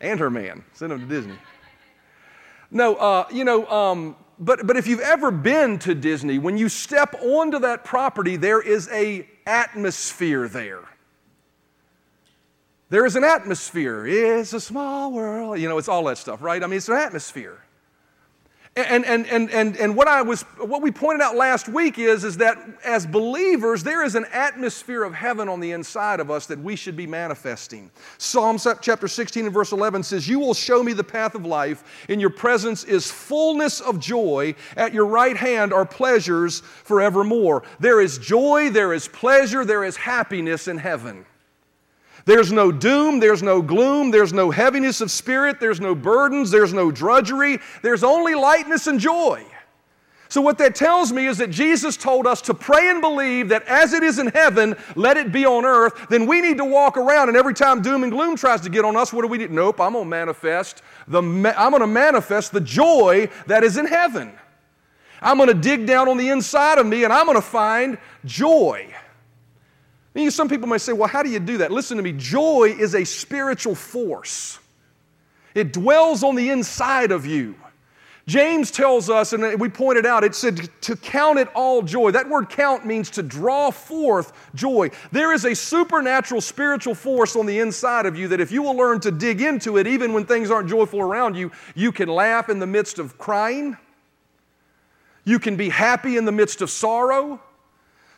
And 0.00 0.20
her 0.20 0.30
man. 0.30 0.64
Send 0.72 0.92
them 0.92 1.00
to 1.00 1.06
Disney. 1.06 1.36
No, 2.70 2.96
uh, 2.96 3.26
you 3.30 3.44
know, 3.44 3.66
um, 3.66 4.16
but, 4.38 4.66
but 4.66 4.76
if 4.76 4.86
you've 4.86 5.00
ever 5.00 5.30
been 5.30 5.78
to 5.80 5.94
Disney, 5.94 6.38
when 6.38 6.58
you 6.58 6.68
step 6.68 7.14
onto 7.22 7.58
that 7.60 7.84
property, 7.84 8.36
there 8.36 8.60
is 8.60 8.88
a 8.92 9.26
atmosphere 9.46 10.48
there. 10.48 10.82
There 12.88 13.04
is 13.04 13.16
an 13.16 13.24
atmosphere. 13.24 14.06
It's 14.06 14.52
a 14.52 14.60
small 14.60 15.12
world. 15.12 15.58
You 15.58 15.68
know, 15.68 15.78
it's 15.78 15.88
all 15.88 16.04
that 16.04 16.18
stuff, 16.18 16.42
right? 16.42 16.62
I 16.62 16.66
mean, 16.66 16.76
it's 16.76 16.88
an 16.88 16.96
atmosphere. 16.96 17.58
And, 18.76 19.06
and, 19.06 19.26
and, 19.28 19.50
and, 19.50 19.74
and 19.78 19.96
what, 19.96 20.06
I 20.06 20.20
was, 20.20 20.42
what 20.58 20.82
we 20.82 20.90
pointed 20.90 21.22
out 21.22 21.34
last 21.34 21.66
week 21.66 21.98
is, 21.98 22.24
is 22.24 22.36
that 22.36 22.58
as 22.84 23.06
believers, 23.06 23.82
there 23.82 24.04
is 24.04 24.14
an 24.16 24.26
atmosphere 24.34 25.02
of 25.02 25.14
heaven 25.14 25.48
on 25.48 25.60
the 25.60 25.72
inside 25.72 26.20
of 26.20 26.30
us 26.30 26.44
that 26.46 26.58
we 26.58 26.76
should 26.76 26.94
be 26.94 27.06
manifesting. 27.06 27.90
Psalm 28.18 28.58
chapter 28.82 29.08
16 29.08 29.46
and 29.46 29.54
verse 29.54 29.72
11 29.72 30.02
says, 30.02 30.28
You 30.28 30.38
will 30.38 30.52
show 30.52 30.82
me 30.82 30.92
the 30.92 31.02
path 31.02 31.34
of 31.34 31.46
life. 31.46 32.06
In 32.10 32.20
your 32.20 32.28
presence 32.28 32.84
is 32.84 33.10
fullness 33.10 33.80
of 33.80 33.98
joy. 33.98 34.54
At 34.76 34.92
your 34.92 35.06
right 35.06 35.38
hand 35.38 35.72
are 35.72 35.86
pleasures 35.86 36.60
forevermore. 36.60 37.62
There 37.80 38.02
is 38.02 38.18
joy, 38.18 38.68
there 38.68 38.92
is 38.92 39.08
pleasure, 39.08 39.64
there 39.64 39.84
is 39.84 39.96
happiness 39.96 40.68
in 40.68 40.76
heaven. 40.76 41.24
There's 42.26 42.50
no 42.50 42.72
doom, 42.72 43.20
there's 43.20 43.42
no 43.42 43.62
gloom, 43.62 44.10
there's 44.10 44.32
no 44.32 44.50
heaviness 44.50 45.00
of 45.00 45.12
spirit, 45.12 45.60
there's 45.60 45.80
no 45.80 45.94
burdens, 45.94 46.50
there's 46.50 46.74
no 46.74 46.90
drudgery, 46.90 47.60
there's 47.82 48.02
only 48.02 48.34
lightness 48.34 48.88
and 48.88 48.98
joy. 48.98 49.46
So, 50.28 50.40
what 50.40 50.58
that 50.58 50.74
tells 50.74 51.12
me 51.12 51.26
is 51.26 51.38
that 51.38 51.50
Jesus 51.50 51.96
told 51.96 52.26
us 52.26 52.42
to 52.42 52.52
pray 52.52 52.90
and 52.90 53.00
believe 53.00 53.48
that 53.50 53.62
as 53.68 53.92
it 53.92 54.02
is 54.02 54.18
in 54.18 54.26
heaven, 54.26 54.74
let 54.96 55.16
it 55.16 55.30
be 55.30 55.46
on 55.46 55.64
earth. 55.64 56.08
Then 56.10 56.26
we 56.26 56.40
need 56.40 56.56
to 56.56 56.64
walk 56.64 56.96
around, 56.96 57.28
and 57.28 57.36
every 57.36 57.54
time 57.54 57.80
doom 57.80 58.02
and 58.02 58.10
gloom 58.10 58.34
tries 58.34 58.60
to 58.62 58.68
get 58.68 58.84
on 58.84 58.96
us, 58.96 59.12
what 59.12 59.22
do 59.22 59.28
we 59.28 59.38
do? 59.38 59.46
Nope, 59.46 59.80
I'm 59.80 59.92
going 59.92 60.04
to 60.04 60.10
manifest 60.10 60.82
the, 61.06 61.22
I'm 61.22 61.70
going 61.70 61.80
to 61.80 61.86
manifest 61.86 62.50
the 62.50 62.60
joy 62.60 63.28
that 63.46 63.62
is 63.62 63.76
in 63.76 63.86
heaven. 63.86 64.32
I'm 65.22 65.36
going 65.36 65.48
to 65.48 65.54
dig 65.54 65.86
down 65.86 66.08
on 66.08 66.16
the 66.16 66.28
inside 66.30 66.78
of 66.78 66.86
me, 66.86 67.04
and 67.04 67.12
I'm 67.12 67.26
going 67.26 67.36
to 67.36 67.40
find 67.40 67.96
joy. 68.24 68.92
Some 70.30 70.48
people 70.48 70.66
may 70.66 70.78
say, 70.78 70.92
well, 70.92 71.08
how 71.08 71.22
do 71.22 71.30
you 71.30 71.38
do 71.38 71.58
that? 71.58 71.70
Listen 71.70 71.96
to 71.98 72.02
me. 72.02 72.12
Joy 72.12 72.74
is 72.78 72.94
a 72.94 73.04
spiritual 73.04 73.74
force, 73.74 74.58
it 75.54 75.72
dwells 75.72 76.22
on 76.22 76.34
the 76.34 76.50
inside 76.50 77.12
of 77.12 77.26
you. 77.26 77.54
James 78.26 78.72
tells 78.72 79.08
us, 79.08 79.32
and 79.32 79.60
we 79.60 79.68
pointed 79.68 80.04
out, 80.04 80.24
it 80.24 80.34
said 80.34 80.68
to 80.80 80.96
count 80.96 81.38
it 81.38 81.46
all 81.54 81.80
joy. 81.80 82.10
That 82.10 82.28
word 82.28 82.48
count 82.48 82.84
means 82.84 83.08
to 83.10 83.22
draw 83.22 83.70
forth 83.70 84.32
joy. 84.52 84.90
There 85.12 85.32
is 85.32 85.44
a 85.44 85.54
supernatural 85.54 86.40
spiritual 86.40 86.96
force 86.96 87.36
on 87.36 87.46
the 87.46 87.60
inside 87.60 88.04
of 88.04 88.16
you 88.16 88.26
that 88.28 88.40
if 88.40 88.50
you 88.50 88.64
will 88.64 88.74
learn 88.74 88.98
to 89.02 89.12
dig 89.12 89.42
into 89.42 89.76
it, 89.76 89.86
even 89.86 90.12
when 90.12 90.26
things 90.26 90.50
aren't 90.50 90.68
joyful 90.68 91.00
around 91.00 91.36
you, 91.36 91.52
you 91.76 91.92
can 91.92 92.08
laugh 92.08 92.48
in 92.48 92.58
the 92.58 92.66
midst 92.66 92.98
of 92.98 93.16
crying. 93.16 93.76
You 95.24 95.38
can 95.38 95.54
be 95.54 95.68
happy 95.68 96.16
in 96.16 96.24
the 96.24 96.32
midst 96.32 96.62
of 96.62 96.70
sorrow. 96.70 97.40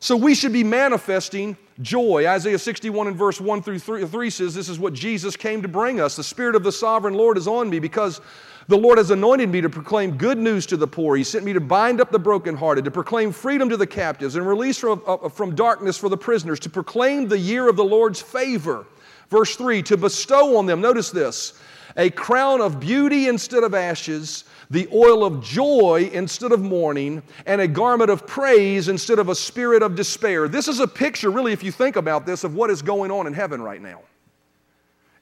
So 0.01 0.17
we 0.17 0.35
should 0.35 0.55
be 0.55 0.65
manifesting 0.65 1.55
joy. 1.81 2.27
Isaiah 2.27 2.59
61 2.59 3.09
and 3.09 3.17
verse 3.17 3.41
1 3.41 3.63
through 3.63 3.79
3 3.79 4.31
says, 4.31 4.55
This 4.55 4.69
is 4.69 4.79
what 4.79 4.93
Jesus 4.93 5.37
came 5.37 5.63
to 5.63 5.69
bring 5.69 6.01
us. 6.01 6.17
The 6.17 6.25
Spirit 6.25 6.57
of 6.57 6.63
the 6.63 6.73
sovereign 6.73 7.15
Lord 7.15 7.39
is 7.39 7.47
on 7.47 7.71
me 7.71 7.79
because 7.79 8.21
the 8.69 8.77
Lord 8.77 8.99
has 8.99 9.11
anointed 9.11 9.49
me 9.49 9.61
to 9.63 9.71
proclaim 9.71 10.17
good 10.17 10.37
news 10.39 10.67
to 10.67 10.77
the 10.77 10.87
poor. 10.87 11.17
He 11.17 11.25
sent 11.25 11.45
me 11.45 11.55
to 11.55 11.61
bind 11.61 12.01
up 12.01 12.11
the 12.11 12.19
brokenhearted, 12.19 12.85
to 12.85 12.91
proclaim 12.91 13.33
freedom 13.33 13.71
to 13.71 13.77
the 13.77 13.87
captives, 13.87 14.37
and 14.37 14.47
release 14.47 14.79
from, 14.79 15.03
uh, 15.07 15.29
from 15.31 15.55
darkness 15.55 15.97
for 15.97 16.11
the 16.11 16.19
prisoners, 16.19 16.61
to 16.61 16.71
proclaim 16.71 17.29
the 17.29 17.39
year 17.39 17.69
of 17.69 17.77
the 17.77 17.85
Lord's 17.85 18.21
favor. 18.21 18.85
Verse 19.31 19.57
3 19.57 19.83
To 19.85 19.97
bestow 19.97 20.59
on 20.59 20.67
them, 20.67 20.81
notice 20.81 21.11
this, 21.11 21.59
a 21.97 22.11
crown 22.11 22.61
of 22.61 22.79
beauty 22.79 23.29
instead 23.29 23.65
of 23.65 23.75
ashes 23.75 24.45
the 24.71 24.89
oil 24.93 25.25
of 25.25 25.43
joy 25.43 26.11
instead 26.13 26.53
of 26.53 26.63
mourning, 26.63 27.23
and 27.47 27.61
a 27.61 27.69
garment 27.69 28.11
of 28.11 28.27
praise 28.27 28.89
instead 28.89 29.19
of 29.19 29.29
a 29.29 29.35
spirit 29.35 29.83
of 29.83 29.95
despair. 29.95 30.49
This 30.49 30.69
is 30.69 30.81
a 30.81 30.87
picture, 30.87 31.31
really, 31.31 31.53
if 31.53 31.63
you 31.63 31.73
think 31.73 31.97
about 31.97 32.27
this, 32.27 32.45
of 32.45 32.55
what 32.55 32.71
is 32.71 32.83
going 32.83 33.11
on 33.11 33.27
in 33.27 33.33
heaven 33.33 33.63
right 33.63 33.81
now. 33.81 34.01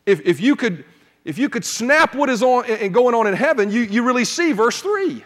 If, 0.05 0.21
if, 0.25 0.41
you, 0.41 0.57
could, 0.57 0.85
if 1.25 1.39
you 1.39 1.49
could 1.49 1.65
snap 1.65 2.15
what 2.15 2.29
is 2.29 2.43
on 2.43 2.65
and 2.67 2.93
going 2.93 3.15
on 3.15 3.27
in 3.27 3.35
heaven, 3.35 3.71
you, 3.71 3.83
you 3.83 4.03
really 4.03 4.25
see 4.25 4.53
verse 4.53 4.81
3. 4.81 5.25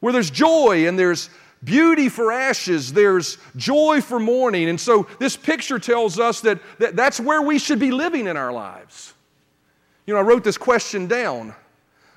Where 0.00 0.12
there's 0.12 0.30
joy 0.30 0.86
and 0.86 0.98
there's 0.98 1.30
beauty 1.64 2.08
for 2.08 2.30
ashes, 2.30 2.92
there's 2.92 3.38
joy 3.56 4.00
for 4.00 4.20
mourning. 4.20 4.68
And 4.68 4.80
so 4.80 5.08
this 5.18 5.36
picture 5.36 5.78
tells 5.78 6.20
us 6.20 6.40
that, 6.42 6.60
that 6.78 6.94
that's 6.94 7.18
where 7.18 7.42
we 7.42 7.58
should 7.58 7.80
be 7.80 7.90
living 7.90 8.26
in 8.26 8.36
our 8.36 8.52
lives. 8.52 9.14
You 10.06 10.14
know, 10.14 10.20
I 10.20 10.22
wrote 10.22 10.44
this 10.44 10.58
question 10.58 11.08
down. 11.08 11.54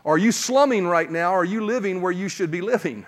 Are 0.09 0.17
you 0.17 0.31
slumming 0.31 0.87
right 0.87 1.09
now? 1.11 1.35
Are 1.35 1.45
you 1.45 1.63
living 1.63 2.01
where 2.01 2.11
you 2.11 2.29
should 2.29 2.49
be 2.49 2.61
living? 2.61 3.05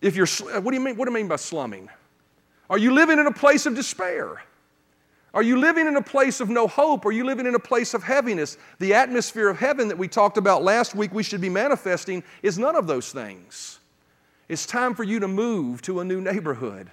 If 0.00 0.16
you're, 0.16 0.26
what 0.26 0.70
do 0.70 0.74
you 0.74 0.80
mean? 0.80 0.96
What 0.96 1.04
do 1.04 1.12
I 1.12 1.14
mean 1.14 1.28
by 1.28 1.36
slumming? 1.36 1.90
Are 2.70 2.78
you 2.78 2.94
living 2.94 3.18
in 3.18 3.26
a 3.26 3.32
place 3.32 3.66
of 3.66 3.74
despair? 3.74 4.42
Are 5.34 5.42
you 5.42 5.58
living 5.58 5.86
in 5.86 5.96
a 5.96 6.02
place 6.02 6.40
of 6.40 6.48
no 6.48 6.66
hope? 6.66 7.04
Are 7.04 7.12
you 7.12 7.24
living 7.24 7.44
in 7.44 7.56
a 7.56 7.58
place 7.58 7.92
of 7.92 8.02
heaviness? 8.02 8.56
The 8.78 8.94
atmosphere 8.94 9.50
of 9.50 9.58
heaven 9.58 9.86
that 9.88 9.98
we 9.98 10.08
talked 10.08 10.38
about 10.38 10.62
last 10.62 10.94
week 10.94 11.12
we 11.12 11.22
should 11.22 11.42
be 11.42 11.50
manifesting 11.50 12.22
is 12.42 12.58
none 12.58 12.74
of 12.74 12.86
those 12.86 13.12
things. 13.12 13.80
It's 14.48 14.64
time 14.64 14.94
for 14.94 15.04
you 15.04 15.20
to 15.20 15.28
move 15.28 15.82
to 15.82 16.00
a 16.00 16.04
new 16.06 16.22
neighborhood. 16.22 16.90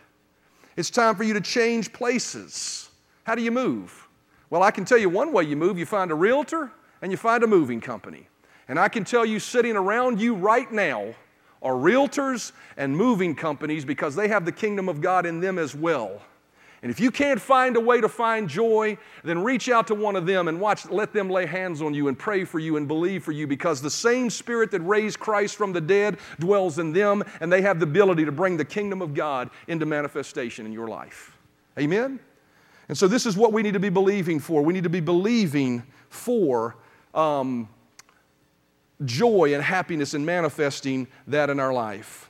It's 0.76 0.90
time 0.90 1.16
for 1.16 1.24
you 1.24 1.34
to 1.34 1.40
change 1.42 1.94
places. 1.94 2.90
How 3.24 3.34
do 3.34 3.42
you 3.42 3.52
move? 3.52 4.10
Well, 4.50 4.62
I 4.62 4.72
can 4.72 4.84
tell 4.84 4.98
you 4.98 5.08
one 5.08 5.32
way 5.32 5.46
you 5.46 5.56
move 5.56 5.80
you 5.80 5.86
find 5.86 6.12
a 6.12 6.16
realtor 6.16 6.70
and 7.06 7.12
you 7.12 7.18
find 7.18 7.44
a 7.44 7.48
moving 7.48 7.80
company. 7.80 8.28
And 8.68 8.80
I 8.80 8.88
can 8.88 9.04
tell 9.04 9.28
you, 9.28 9.40
sitting 9.40 9.76
around 9.76 10.20
you 10.20 10.34
right 10.34 10.72
now 10.72 11.14
are 11.62 11.74
realtors 11.74 12.52
and 12.78 12.98
moving 12.98 13.36
companies 13.36 13.86
because 13.86 14.16
they 14.16 14.28
have 14.28 14.44
the 14.44 14.52
kingdom 14.52 14.90
of 14.90 15.02
God 15.02 15.28
in 15.28 15.40
them 15.40 15.60
as 15.60 15.76
well. 15.76 16.20
And 16.82 16.90
if 16.90 17.00
you 17.00 17.12
can't 17.12 17.40
find 17.40 17.78
a 17.78 17.80
way 17.80 18.02
to 18.02 18.10
find 18.10 18.50
joy, 18.50 18.98
then 19.24 19.44
reach 19.44 19.70
out 19.70 19.86
to 19.86 19.94
one 19.94 20.16
of 20.16 20.26
them 20.26 20.48
and 20.48 20.60
watch, 20.60 20.90
let 20.90 21.14
them 21.14 21.30
lay 21.30 21.46
hands 21.46 21.80
on 21.80 21.94
you 21.94 22.08
and 22.08 22.18
pray 22.18 22.44
for 22.44 22.58
you 22.58 22.76
and 22.78 22.88
believe 22.88 23.24
for 23.24 23.32
you 23.32 23.46
because 23.46 23.84
the 23.84 23.92
same 23.92 24.32
spirit 24.32 24.72
that 24.72 24.82
raised 24.82 25.20
Christ 25.20 25.58
from 25.58 25.74
the 25.74 25.82
dead 25.82 26.18
dwells 26.40 26.80
in 26.80 26.92
them 26.92 27.24
and 27.40 27.54
they 27.54 27.62
have 27.62 27.80
the 27.80 27.86
ability 27.86 28.26
to 28.26 28.32
bring 28.32 28.58
the 28.58 28.66
kingdom 28.66 29.04
of 29.04 29.14
God 29.14 29.52
into 29.68 29.86
manifestation 29.86 30.66
in 30.66 30.72
your 30.72 30.88
life. 30.88 31.38
Amen? 31.78 32.20
And 32.90 32.98
so 32.98 33.08
this 33.08 33.28
is 33.28 33.38
what 33.38 33.54
we 33.54 33.62
need 33.62 33.76
to 33.76 33.80
be 33.80 33.90
believing 33.90 34.40
for. 34.40 34.64
We 34.64 34.74
need 34.74 34.86
to 34.86 34.90
be 34.90 35.02
believing 35.02 35.84
for 36.10 36.78
um, 37.16 37.70
joy 39.04 39.54
and 39.54 39.64
happiness 39.64 40.14
in 40.14 40.26
manifesting 40.26 41.08
that 41.28 41.50
in 41.50 41.60
our 41.60 41.74
life. 41.74 42.30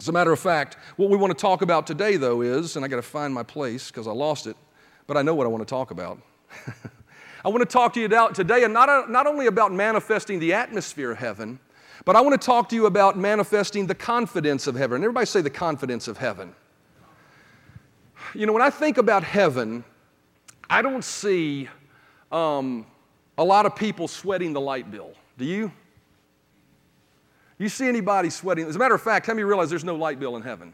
As 0.00 0.08
a 0.08 0.12
matter 0.12 0.32
of 0.32 0.38
fact, 0.40 0.76
what 0.96 1.10
we 1.10 1.16
want 1.16 1.36
to 1.36 1.40
talk 1.40 1.62
about 1.62 1.86
today, 1.86 2.16
though, 2.16 2.40
is, 2.42 2.76
and 2.76 2.84
I 2.84 2.88
got 2.88 2.96
to 2.96 3.02
find 3.02 3.32
my 3.32 3.42
place 3.42 3.88
because 3.88 4.06
I 4.06 4.12
lost 4.12 4.46
it, 4.46 4.56
but 5.06 5.16
I 5.16 5.22
know 5.22 5.34
what 5.34 5.46
I 5.46 5.48
want 5.48 5.62
to 5.62 5.70
talk 5.70 5.90
about. 5.90 6.20
I 7.44 7.48
want 7.48 7.60
to 7.60 7.66
talk 7.66 7.92
to 7.94 8.00
you 8.00 8.06
about 8.06 8.34
today, 8.34 8.64
and 8.64 8.72
not, 8.72 9.10
not 9.10 9.26
only 9.26 9.46
about 9.46 9.72
manifesting 9.72 10.38
the 10.38 10.54
atmosphere 10.54 11.12
of 11.12 11.18
heaven, 11.18 11.58
but 12.04 12.16
I 12.16 12.20
want 12.20 12.40
to 12.40 12.44
talk 12.44 12.68
to 12.70 12.74
you 12.74 12.86
about 12.86 13.16
manifesting 13.16 13.86
the 13.86 13.94
confidence 13.94 14.66
of 14.66 14.74
heaven. 14.74 15.02
Everybody 15.02 15.26
say 15.26 15.40
the 15.40 15.50
confidence 15.50 16.08
of 16.08 16.18
heaven. 16.18 16.54
You 18.34 18.46
know, 18.46 18.52
when 18.52 18.62
I 18.62 18.70
think 18.70 18.98
about 18.98 19.24
heaven, 19.24 19.84
I 20.68 20.82
don't 20.82 21.04
see 21.04 21.68
um, 22.30 22.86
a 23.42 23.44
lot 23.44 23.66
of 23.66 23.76
people 23.76 24.08
sweating 24.08 24.52
the 24.52 24.60
light 24.60 24.90
bill. 24.90 25.12
Do 25.36 25.44
you? 25.44 25.72
You 27.58 27.68
see 27.68 27.88
anybody 27.88 28.30
sweating? 28.30 28.66
As 28.66 28.76
a 28.76 28.78
matter 28.78 28.94
of 28.94 29.02
fact, 29.02 29.26
how 29.26 29.34
many 29.34 29.44
realize 29.44 29.70
there's 29.70 29.84
no 29.84 29.96
light 29.96 30.18
bill 30.18 30.36
in 30.36 30.42
heaven? 30.42 30.72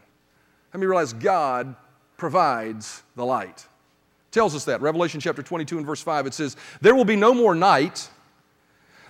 How 0.71 0.77
many 0.77 0.87
realize 0.87 1.13
God 1.13 1.75
provides 2.17 3.03
the 3.15 3.25
light? 3.25 3.67
tells 4.31 4.55
us 4.55 4.65
that. 4.65 4.81
Revelation 4.81 5.19
chapter 5.19 5.41
22 5.41 5.77
and 5.77 5.85
verse 5.85 6.01
5, 6.01 6.27
it 6.27 6.33
says, 6.33 6.55
There 6.81 6.95
will 6.95 7.05
be 7.05 7.15
no 7.15 7.33
more 7.33 7.55
night, 7.55 8.09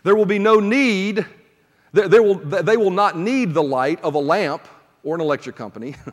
there 0.04 0.16
will 0.16 0.25
be 0.25 0.39
no 0.39 0.60
need, 0.60 1.25
there, 1.92 2.08
there 2.08 2.24
will, 2.24 2.36
they 2.36 2.78
will 2.78 2.92
not 2.92 3.18
need 3.18 3.54
the 3.54 3.63
light 3.63 4.01
of 4.01 4.16
a 4.16 4.20
lamp 4.20 4.68
or 5.04 5.16
an 5.16 5.22
electric 5.22 5.56
company. 5.56 5.96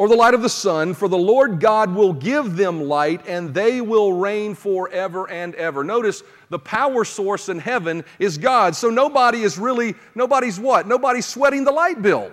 or 0.00 0.08
the 0.08 0.16
light 0.16 0.32
of 0.32 0.40
the 0.40 0.48
sun, 0.48 0.94
for 0.94 1.08
the 1.08 1.18
Lord 1.18 1.60
God 1.60 1.94
will 1.94 2.14
give 2.14 2.56
them 2.56 2.84
light, 2.84 3.20
and 3.26 3.52
they 3.52 3.82
will 3.82 4.14
reign 4.14 4.54
forever 4.54 5.28
and 5.28 5.54
ever. 5.56 5.84
Notice 5.84 6.22
the 6.48 6.58
power 6.58 7.04
source 7.04 7.50
in 7.50 7.58
heaven 7.58 8.02
is 8.18 8.38
God. 8.38 8.74
So 8.74 8.88
nobody 8.88 9.42
is 9.42 9.58
really, 9.58 9.94
nobody's 10.14 10.58
what? 10.58 10.88
Nobody's 10.88 11.26
sweating 11.26 11.64
the 11.64 11.70
light 11.70 12.00
bill. 12.00 12.32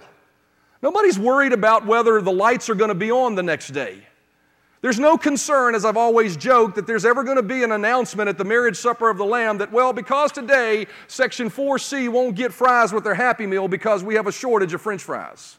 Nobody's 0.81 1.19
worried 1.19 1.51
about 1.51 1.85
whether 1.85 2.21
the 2.21 2.31
lights 2.31 2.69
are 2.69 2.75
going 2.75 2.87
to 2.87 2.95
be 2.95 3.11
on 3.11 3.35
the 3.35 3.43
next 3.43 3.71
day. 3.71 4.01
There's 4.79 4.97
no 4.97 5.17
concern, 5.17 5.75
as 5.75 5.83
I've 5.83 5.97
always 5.97 6.37
joked, 6.37 6.75
that 6.75 6.87
there's 6.87 7.03
ever 7.03 7.25
going 7.25 7.35
to 7.35 7.43
be 7.43 7.63
an 7.63 7.73
announcement 7.73 8.29
at 8.29 8.37
the 8.37 8.45
marriage 8.45 8.77
supper 8.77 9.09
of 9.09 9.17
the 9.17 9.25
Lamb 9.25 9.57
that, 9.57 9.73
well, 9.73 9.91
because 9.91 10.31
today 10.31 10.87
Section 11.07 11.49
4C 11.49 12.07
won't 12.07 12.37
get 12.37 12.53
fries 12.53 12.93
with 12.93 13.03
their 13.03 13.15
Happy 13.15 13.45
Meal 13.45 13.67
because 13.67 14.05
we 14.05 14.15
have 14.15 14.25
a 14.25 14.31
shortage 14.31 14.73
of 14.73 14.81
French 14.81 15.03
fries. 15.03 15.56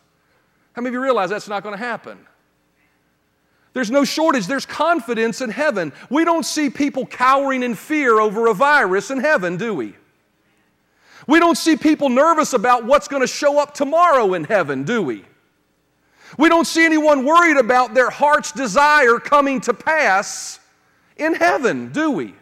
How 0.79 0.83
many 0.83 0.91
of 0.91 0.95
you 0.95 1.03
realize 1.03 1.31
that's 1.31 1.49
not 1.49 1.65
going 1.65 1.73
to 1.73 1.85
happen? 1.85 2.25
There's 3.73 3.91
no 3.91 4.05
shortage. 4.05 4.47
There's 4.47 4.65
confidence 4.65 5.41
in 5.41 5.51
heaven. 5.51 5.93
We 6.09 6.25
don't 6.25 6.45
see 6.45 6.71
people 6.71 7.05
cowering 7.05 7.65
in 7.65 7.75
fear 7.75 8.21
over 8.21 8.47
a 8.47 8.55
virus 8.55 9.11
in 9.11 9.19
heaven, 9.19 9.57
do 9.57 9.75
we? 9.75 9.97
We 11.27 11.41
don't 11.41 11.59
see 11.59 11.77
people 11.77 12.11
nervous 12.11 12.53
about 12.53 12.85
what's 12.85 13.09
going 13.09 13.23
to 13.23 13.27
show 13.27 13.59
up 13.59 13.75
tomorrow 13.75 14.35
in 14.35 14.45
heaven, 14.45 14.85
do 14.85 15.03
we? 15.03 15.25
We 16.39 16.49
don't 16.49 16.65
see 16.65 16.87
anyone 16.87 17.25
worried 17.25 17.57
about 17.57 17.95
their 17.95 18.09
heart's 18.09 18.53
desire 18.53 19.19
coming 19.19 19.61
to 19.63 19.75
pass 19.75 20.61
in 21.17 21.35
heaven, 21.35 21.91
do 21.91 22.13
we? 22.13 22.37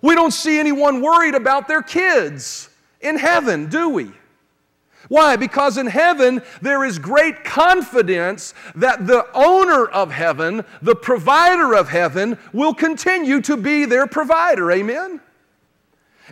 We 0.00 0.14
don't 0.14 0.32
see 0.32 0.58
anyone 0.58 1.02
worried 1.02 1.34
about 1.34 1.68
their 1.68 1.82
kids 1.82 2.70
in 3.02 3.18
heaven, 3.18 3.68
do 3.68 3.90
we? 3.90 4.10
Why? 5.08 5.36
Because 5.36 5.78
in 5.78 5.86
heaven 5.86 6.42
there 6.60 6.84
is 6.84 6.98
great 6.98 7.44
confidence 7.44 8.54
that 8.74 9.06
the 9.06 9.26
owner 9.34 9.86
of 9.86 10.10
heaven, 10.10 10.64
the 10.82 10.94
provider 10.94 11.74
of 11.74 11.88
heaven, 11.88 12.38
will 12.52 12.74
continue 12.74 13.40
to 13.42 13.56
be 13.56 13.84
their 13.84 14.06
provider. 14.06 14.70
Amen? 14.70 15.20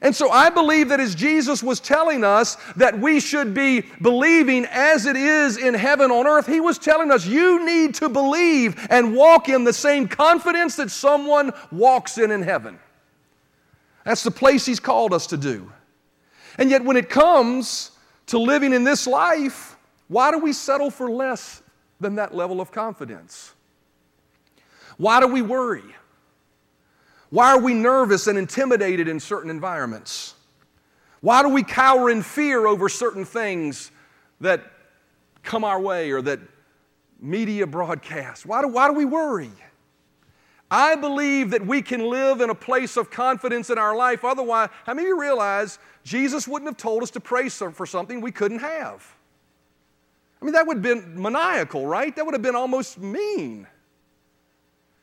And 0.01 0.15
so 0.15 0.31
I 0.31 0.49
believe 0.49 0.91
that 0.91 1.01
as 1.01 1.15
Jesus 1.15 1.63
was 1.63 1.81
telling 1.81 2.23
us 2.23 2.57
that 2.77 2.99
we 2.99 3.19
should 3.19 3.53
be 3.53 3.83
believing 4.01 4.65
as 4.67 5.07
it 5.07 5.17
is 5.17 5.57
in 5.57 5.75
heaven 5.75 6.11
on 6.11 6.27
earth, 6.27 6.47
he 6.47 6.61
was 6.61 6.79
telling 6.79 7.11
us 7.11 7.27
you 7.27 7.65
need 7.67 7.97
to 7.97 8.09
believe 8.09 8.87
and 8.91 9.17
walk 9.17 9.49
in 9.49 9.65
the 9.65 9.73
same 9.73 10.07
confidence 10.07 10.77
that 10.77 10.91
someone 10.91 11.53
walks 11.73 12.17
in 12.19 12.31
in 12.31 12.43
heaven. 12.43 12.79
That's 14.05 14.23
the 14.23 14.31
place 14.31 14.65
he's 14.65 14.81
called 14.81 15.13
us 15.13 15.27
to 15.29 15.37
do. 15.37 15.73
And 16.59 16.71
yet, 16.71 16.85
when 16.85 16.97
it 16.97 17.11
comes 17.11 17.93
to 18.29 18.39
living 18.39 18.73
in 18.73 18.85
this 18.85 19.07
life, 19.07 19.77
why 20.09 20.31
do 20.31 20.39
we 20.39 20.53
settle 20.53 20.91
for 20.91 21.11
less 21.11 21.63
than 22.01 22.15
that 22.17 22.35
level 22.35 22.61
of 22.61 22.71
confidence? 22.71 23.55
Why 24.97 25.21
do 25.21 25.27
we 25.27 25.43
worry? 25.43 25.85
Why 27.31 27.51
are 27.51 27.61
we 27.61 27.75
nervous 27.75 28.27
and 28.27 28.39
intimidated 28.39 29.09
in 29.09 29.21
certain 29.21 29.51
environments? 29.51 30.35
Why 31.21 31.43
do 31.43 31.49
we 31.49 31.63
cower 31.63 32.09
in 32.11 32.23
fear 32.23 32.67
over 32.67 32.89
certain 32.89 33.25
things 33.25 33.91
that 34.41 34.63
come 35.43 35.65
our 35.65 35.81
way 35.81 36.11
or 36.11 36.23
that 36.23 36.41
media 37.21 37.67
broadcast? 37.67 38.47
Why 38.47 38.63
do, 38.63 38.69
why 38.69 38.89
do 38.89 38.95
we 38.95 39.05
worry? 39.05 39.51
I 40.71 40.97
believe 40.97 41.51
that 41.51 41.67
we 41.67 41.81
can 41.81 42.09
live 42.09 42.41
in 42.41 42.51
a 42.51 42.55
place 42.55 42.97
of 42.97 43.11
confidence 43.11 43.71
in 43.71 43.79
our 43.79 43.97
life. 43.97 44.25
Otherwise, 44.25 44.69
how 44.85 44.95
many 44.95 45.07
of 45.07 45.09
you 45.09 45.21
realize 45.21 45.79
Jesus 46.05 46.47
wouldn't 46.47 46.69
have 46.69 46.77
told 46.77 47.03
us 47.03 47.11
to 47.13 47.21
pray 47.21 47.49
for 47.49 47.87
something 47.87 48.21
we 48.21 48.33
couldn't 48.33 48.59
have? 48.59 49.15
I 50.41 50.45
mean, 50.45 50.53
that 50.53 50.67
would 50.67 50.77
have 50.77 50.83
been 50.83 51.21
maniacal, 51.21 51.87
right? 51.87 52.15
That 52.15 52.25
would 52.25 52.35
have 52.35 52.43
been 52.43 52.55
almost 52.55 52.99
mean. 52.99 53.67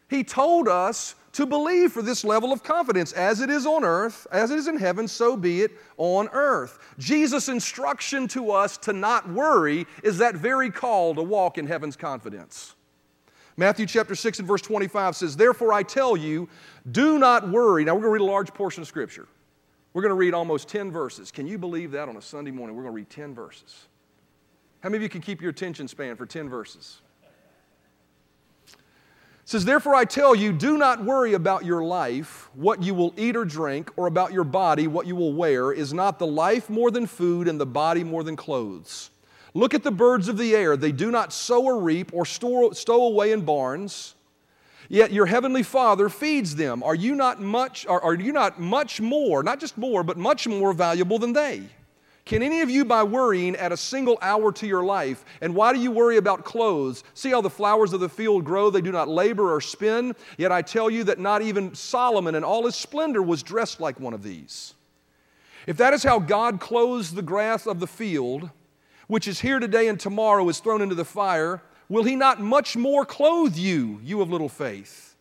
He 0.08 0.24
told 0.24 0.68
us 0.68 1.16
to 1.34 1.46
believe 1.46 1.92
for 1.92 2.02
this 2.02 2.24
level 2.24 2.54
of 2.54 2.64
confidence. 2.64 3.12
As 3.12 3.42
it 3.42 3.50
is 3.50 3.66
on 3.66 3.84
earth, 3.84 4.28
as 4.32 4.52
it 4.52 4.60
is 4.60 4.68
in 4.68 4.78
heaven, 4.78 5.08
so 5.08 5.36
be 5.36 5.64
it 5.64 5.72
on 5.98 6.30
earth. 6.32 6.80
Jesus' 7.00 7.50
instruction 7.50 8.28
to 8.30 8.52
us 8.52 8.78
to 8.78 8.94
not 8.94 9.28
worry 9.28 9.88
is 10.04 10.20
that 10.20 10.36
very 10.36 10.70
call 10.70 11.16
to 11.16 11.24
walk 11.24 11.58
in 11.58 11.66
heaven's 11.66 11.96
confidence. 11.96 12.75
Matthew 13.58 13.86
chapter 13.86 14.16
6 14.16 14.40
and 14.40 14.48
verse 14.48 14.62
25 14.62 15.16
says, 15.16 15.38
Therefore 15.38 15.72
I 15.72 15.84
tell 15.84 16.18
you, 16.18 16.50
do 16.92 17.18
not 17.18 17.50
worry. 17.50 17.86
Now 17.86 17.96
we're 17.96 18.02
going 18.02 18.20
to 18.20 18.24
read 18.24 18.30
a 18.30 18.32
large 18.32 18.54
portion 18.54 18.82
of 18.82 18.88
Scripture. 18.88 19.28
We're 19.94 20.02
going 20.02 20.10
to 20.10 20.16
read 20.16 20.34
almost 20.34 20.68
10 20.68 20.92
verses. 20.92 21.32
Can 21.32 21.48
you 21.48 21.58
believe 21.58 21.92
that 21.92 22.10
on 22.10 22.18
a 22.18 22.22
Sunday 22.22 22.52
morning? 22.52 22.76
We're 22.76 22.84
going 22.84 22.94
to 22.94 22.98
read 22.98 23.10
10 23.10 23.34
verses. 23.34 23.88
How 24.82 24.90
many 24.90 24.98
of 24.98 25.04
you 25.04 25.10
can 25.10 25.22
keep 25.22 25.42
your 25.42 25.52
attention 25.52 25.88
span 25.88 26.18
for 26.18 26.26
10 26.26 26.50
verses? 26.50 27.02
It 28.68 29.50
says, 29.50 29.64
Therefore 29.64 29.96
I 29.96 30.04
tell 30.04 30.36
you, 30.36 30.52
do 30.52 30.78
not 30.78 31.06
worry 31.06 31.34
about 31.34 31.64
your 31.64 31.82
life, 31.82 32.50
what 32.56 32.84
you 32.84 32.94
will 32.94 33.14
eat 33.16 33.38
or 33.38 33.46
drink, 33.46 33.90
or 33.96 34.08
about 34.08 34.34
your 34.34 34.44
body, 34.44 34.88
what 34.88 35.08
you 35.08 35.16
will 35.16 35.34
wear. 35.34 35.72
Is 35.72 35.94
not 35.94 36.20
the 36.20 36.28
life 36.28 36.70
more 36.70 36.92
than 36.92 37.06
food, 37.06 37.48
and 37.48 37.58
the 37.58 37.66
body 37.66 38.04
more 38.04 38.24
than 38.24 38.36
clothes? 38.36 39.12
Look 39.56 39.74
at 39.74 39.84
the 39.84 39.92
birds 39.92 40.28
of 40.28 40.38
the 40.38 40.54
air. 40.54 40.76
They 40.76 40.92
do 40.92 41.10
not 41.10 41.32
sow 41.32 41.64
or 41.64 41.80
reap 41.80 42.14
or 42.14 42.26
store, 42.26 42.76
stow 42.76 43.06
away 43.06 43.32
in 43.32 43.42
barns, 43.42 44.14
yet 44.90 45.14
your 45.14 45.26
heavenly 45.26 45.64
Father 45.64 46.10
feeds 46.10 46.58
them. 46.58 46.84
Are 46.84 46.94
you 46.94 47.16
not 47.16 47.42
much, 47.42 47.88
are, 47.88 48.02
are 48.02 48.16
you 48.16 48.34
not 48.34 48.60
much 48.60 49.00
more, 49.00 49.44
not 49.44 49.62
just 49.62 49.78
more, 49.78 50.04
but 50.04 50.18
much 50.18 50.46
more 50.46 50.74
valuable 50.74 51.18
than 51.18 51.32
they? 51.32 51.64
Can 52.26 52.44
any 52.44 52.60
of 52.62 52.70
you, 52.70 52.84
by 52.84 53.04
worrying, 53.04 53.56
add 53.56 53.72
a 53.72 53.78
single 53.78 54.18
hour 54.22 54.52
to 54.52 54.68
your 54.68 54.84
life? 54.84 55.24
And 55.40 55.56
why 55.56 55.72
do 55.72 55.80
you 55.80 55.92
worry 55.92 56.18
about 56.18 56.44
clothes? 56.44 57.04
See 57.14 57.30
how 57.30 57.40
the 57.40 57.50
flowers 57.50 57.94
of 57.94 58.02
the 58.02 58.10
field 58.10 58.44
grow, 58.44 58.70
they 58.70 58.82
do 58.82 58.92
not 58.92 59.08
labor 59.08 59.54
or 59.54 59.62
spin. 59.62 60.16
Yet 60.38 60.52
I 60.52 60.64
tell 60.64 60.90
you 60.90 61.06
that 61.06 61.20
not 61.20 61.44
even 61.44 61.74
Solomon 61.76 62.36
in 62.36 62.44
all 62.44 62.66
his 62.66 62.76
splendor 62.76 63.22
was 63.22 63.42
dressed 63.42 63.80
like 63.80 64.02
one 64.02 64.14
of 64.14 64.24
these. 64.24 64.74
If 65.66 65.78
that 65.78 65.94
is 65.94 66.04
how 66.04 66.20
God 66.20 66.60
clothes 66.60 67.14
the 67.14 67.22
grass 67.22 67.68
of 67.68 67.80
the 67.80 67.88
field, 67.88 68.50
which 69.08 69.28
is 69.28 69.40
here 69.40 69.60
today 69.60 69.88
and 69.88 70.00
tomorrow 70.00 70.48
is 70.50 70.60
thrown 70.60 70.82
into 70.82 70.96
the 70.96 71.06
fire, 71.06 71.62
will 71.90 72.04
he 72.04 72.16
not 72.16 72.42
much 72.42 72.76
more 72.76 73.06
clothe 73.06 73.56
you, 73.56 74.00
you 74.04 74.22
of 74.22 74.30
little 74.30 74.50
faith? 74.50 75.16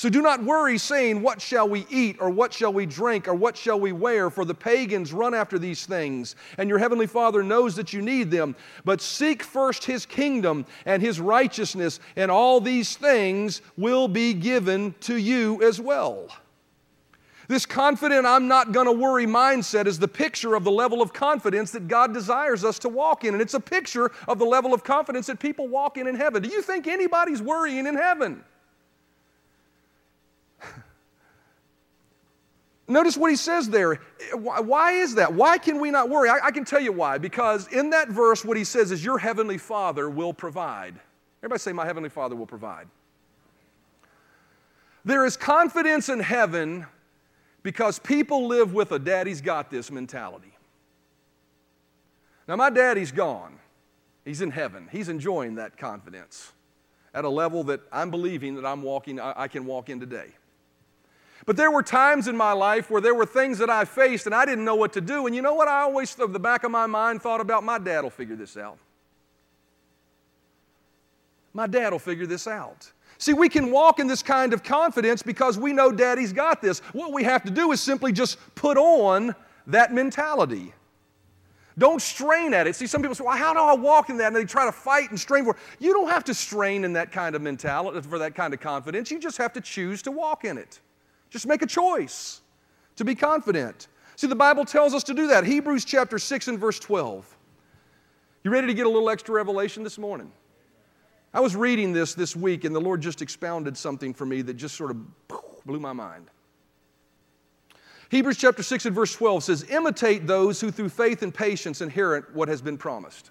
So 0.00 0.08
do 0.08 0.22
not 0.22 0.42
worry, 0.42 0.78
saying, 0.78 1.20
What 1.20 1.42
shall 1.42 1.68
we 1.68 1.84
eat, 1.90 2.16
or 2.20 2.30
what 2.30 2.54
shall 2.54 2.72
we 2.72 2.86
drink, 2.86 3.28
or 3.28 3.34
what 3.34 3.54
shall 3.54 3.78
we 3.78 3.92
wear? 3.92 4.30
For 4.30 4.46
the 4.46 4.54
pagans 4.54 5.12
run 5.12 5.34
after 5.34 5.58
these 5.58 5.84
things, 5.84 6.36
and 6.56 6.70
your 6.70 6.78
heavenly 6.78 7.06
Father 7.06 7.42
knows 7.42 7.76
that 7.76 7.92
you 7.92 8.00
need 8.00 8.30
them. 8.30 8.56
But 8.82 9.02
seek 9.02 9.42
first 9.42 9.84
his 9.84 10.06
kingdom 10.06 10.64
and 10.86 11.02
his 11.02 11.20
righteousness, 11.20 12.00
and 12.16 12.30
all 12.30 12.62
these 12.62 12.96
things 12.96 13.60
will 13.76 14.08
be 14.08 14.32
given 14.32 14.94
to 15.00 15.16
you 15.16 15.62
as 15.62 15.78
well. 15.78 16.30
This 17.50 17.66
confident, 17.66 18.26
I'm 18.26 18.46
not 18.46 18.70
going 18.70 18.86
to 18.86 18.92
worry 18.92 19.26
mindset 19.26 19.86
is 19.86 19.98
the 19.98 20.06
picture 20.06 20.54
of 20.54 20.62
the 20.62 20.70
level 20.70 21.02
of 21.02 21.12
confidence 21.12 21.72
that 21.72 21.88
God 21.88 22.14
desires 22.14 22.64
us 22.64 22.78
to 22.78 22.88
walk 22.88 23.24
in. 23.24 23.34
And 23.34 23.42
it's 23.42 23.54
a 23.54 23.60
picture 23.60 24.12
of 24.28 24.38
the 24.38 24.44
level 24.44 24.72
of 24.72 24.84
confidence 24.84 25.26
that 25.26 25.40
people 25.40 25.66
walk 25.66 25.96
in 25.96 26.06
in 26.06 26.14
heaven. 26.14 26.44
Do 26.44 26.48
you 26.48 26.62
think 26.62 26.86
anybody's 26.86 27.42
worrying 27.42 27.88
in 27.88 27.96
heaven? 27.96 28.44
Notice 32.86 33.16
what 33.16 33.32
he 33.32 33.36
says 33.36 33.68
there. 33.68 33.96
Why 34.32 34.92
is 34.92 35.16
that? 35.16 35.34
Why 35.34 35.58
can 35.58 35.80
we 35.80 35.90
not 35.90 36.08
worry? 36.08 36.28
I, 36.28 36.38
I, 36.44 36.52
can 36.52 36.64
tell 36.64 36.78
you 36.78 36.92
why. 36.92 37.18
Because 37.18 37.66
in 37.72 37.90
that 37.90 38.10
verse, 38.10 38.44
what 38.44 38.56
he 38.58 38.62
says 38.62 38.92
is, 38.92 39.04
Your 39.04 39.18
heavenly 39.18 39.58
Father 39.58 40.08
will 40.08 40.32
provide. 40.32 40.94
Everybody 41.40 41.58
say, 41.58 41.72
My 41.72 41.84
heavenly 41.84 42.10
Father 42.10 42.36
will 42.36 42.46
provide. 42.46 42.86
There 45.04 45.24
is 45.24 45.36
confidence 45.36 46.08
in 46.08 46.20
heaven 46.20 46.86
because 47.62 47.98
people 47.98 48.46
live 48.46 48.72
with 48.72 48.92
a 48.92 48.98
daddy's 48.98 49.40
got 49.40 49.70
this 49.70 49.90
mentality. 49.90 50.52
Now, 52.48 52.56
my 52.56 52.70
daddy's 52.70 53.12
gone. 53.12 53.58
He's 54.24 54.40
in 54.40 54.50
heaven. 54.50 54.88
He's 54.90 55.08
enjoying 55.08 55.56
that 55.56 55.76
confidence 55.76 56.52
at 57.14 57.24
a 57.24 57.28
level 57.28 57.64
that 57.64 57.80
I'm 57.92 58.10
believing 58.10 58.54
that 58.56 58.64
I'm 58.64 58.82
walking, 58.82 59.18
I 59.20 59.48
can 59.48 59.66
walk 59.66 59.88
in 59.88 59.98
today. 59.98 60.28
But 61.46 61.56
there 61.56 61.70
were 61.70 61.82
times 61.82 62.28
in 62.28 62.36
my 62.36 62.52
life 62.52 62.90
where 62.90 63.00
there 63.00 63.14
were 63.14 63.26
things 63.26 63.58
that 63.58 63.70
I 63.70 63.84
faced 63.84 64.26
and 64.26 64.34
I 64.34 64.44
didn't 64.44 64.64
know 64.64 64.74
what 64.74 64.92
to 64.92 65.00
do. 65.00 65.26
And 65.26 65.34
you 65.34 65.42
know 65.42 65.54
what? 65.54 65.68
I 65.68 65.80
always, 65.80 66.14
the 66.14 66.28
back 66.38 66.64
of 66.64 66.70
my 66.70 66.86
mind, 66.86 67.22
thought 67.22 67.40
about 67.40 67.64
my 67.64 67.78
dad 67.78 68.02
will 68.02 68.10
figure 68.10 68.36
this 68.36 68.56
out. 68.56 68.78
My 71.52 71.66
dad 71.66 71.92
will 71.92 71.98
figure 71.98 72.26
this 72.26 72.46
out. 72.46 72.92
See, 73.20 73.34
we 73.34 73.50
can 73.50 73.70
walk 73.70 74.00
in 74.00 74.06
this 74.06 74.22
kind 74.22 74.54
of 74.54 74.62
confidence 74.62 75.22
because 75.22 75.58
we 75.58 75.74
know 75.74 75.92
Daddy's 75.92 76.32
got 76.32 76.62
this. 76.62 76.78
What 76.94 77.12
we 77.12 77.22
have 77.24 77.42
to 77.44 77.50
do 77.50 77.70
is 77.70 77.78
simply 77.78 78.12
just 78.12 78.38
put 78.54 78.78
on 78.78 79.34
that 79.66 79.92
mentality. 79.92 80.72
Don't 81.76 82.00
strain 82.00 82.54
at 82.54 82.66
it. 82.66 82.76
See, 82.76 82.86
some 82.86 83.02
people 83.02 83.14
say, 83.14 83.22
well, 83.22 83.36
how 83.36 83.52
do 83.52 83.60
I 83.60 83.74
walk 83.74 84.08
in 84.08 84.16
that? 84.16 84.28
And 84.28 84.36
they 84.36 84.46
try 84.46 84.64
to 84.64 84.72
fight 84.72 85.10
and 85.10 85.20
strain 85.20 85.44
for 85.44 85.50
it. 85.50 85.58
You 85.78 85.92
don't 85.92 86.08
have 86.08 86.24
to 86.24 86.34
strain 86.34 86.82
in 86.82 86.94
that 86.94 87.12
kind 87.12 87.36
of 87.36 87.42
mentality, 87.42 88.00
for 88.00 88.18
that 88.18 88.34
kind 88.34 88.54
of 88.54 88.60
confidence. 88.60 89.10
You 89.10 89.18
just 89.18 89.36
have 89.36 89.52
to 89.52 89.60
choose 89.60 90.00
to 90.02 90.10
walk 90.10 90.46
in 90.46 90.56
it. 90.56 90.80
Just 91.28 91.46
make 91.46 91.60
a 91.60 91.66
choice 91.66 92.40
to 92.96 93.04
be 93.04 93.14
confident. 93.14 93.88
See, 94.16 94.28
the 94.28 94.34
Bible 94.34 94.64
tells 94.64 94.94
us 94.94 95.04
to 95.04 95.12
do 95.12 95.26
that. 95.26 95.44
Hebrews 95.44 95.84
chapter 95.84 96.18
6 96.18 96.48
and 96.48 96.58
verse 96.58 96.78
12. 96.78 97.36
You 98.44 98.50
ready 98.50 98.66
to 98.66 98.74
get 98.74 98.86
a 98.86 98.88
little 98.88 99.10
extra 99.10 99.34
revelation 99.34 99.82
this 99.84 99.98
morning? 99.98 100.32
I 101.32 101.40
was 101.40 101.54
reading 101.54 101.92
this 101.92 102.14
this 102.14 102.34
week, 102.34 102.64
and 102.64 102.74
the 102.74 102.80
Lord 102.80 103.00
just 103.00 103.22
expounded 103.22 103.76
something 103.76 104.12
for 104.12 104.26
me 104.26 104.42
that 104.42 104.54
just 104.54 104.76
sort 104.76 104.90
of 104.90 104.98
blew 105.64 105.78
my 105.78 105.92
mind. 105.92 106.26
Hebrews 108.10 108.38
chapter 108.38 108.64
6 108.64 108.86
and 108.86 108.94
verse 108.94 109.14
12 109.14 109.44
says, 109.44 109.70
Imitate 109.70 110.26
those 110.26 110.60
who 110.60 110.72
through 110.72 110.88
faith 110.88 111.22
and 111.22 111.32
patience 111.32 111.80
inherit 111.80 112.34
what 112.34 112.48
has 112.48 112.60
been 112.60 112.76
promised. 112.76 113.30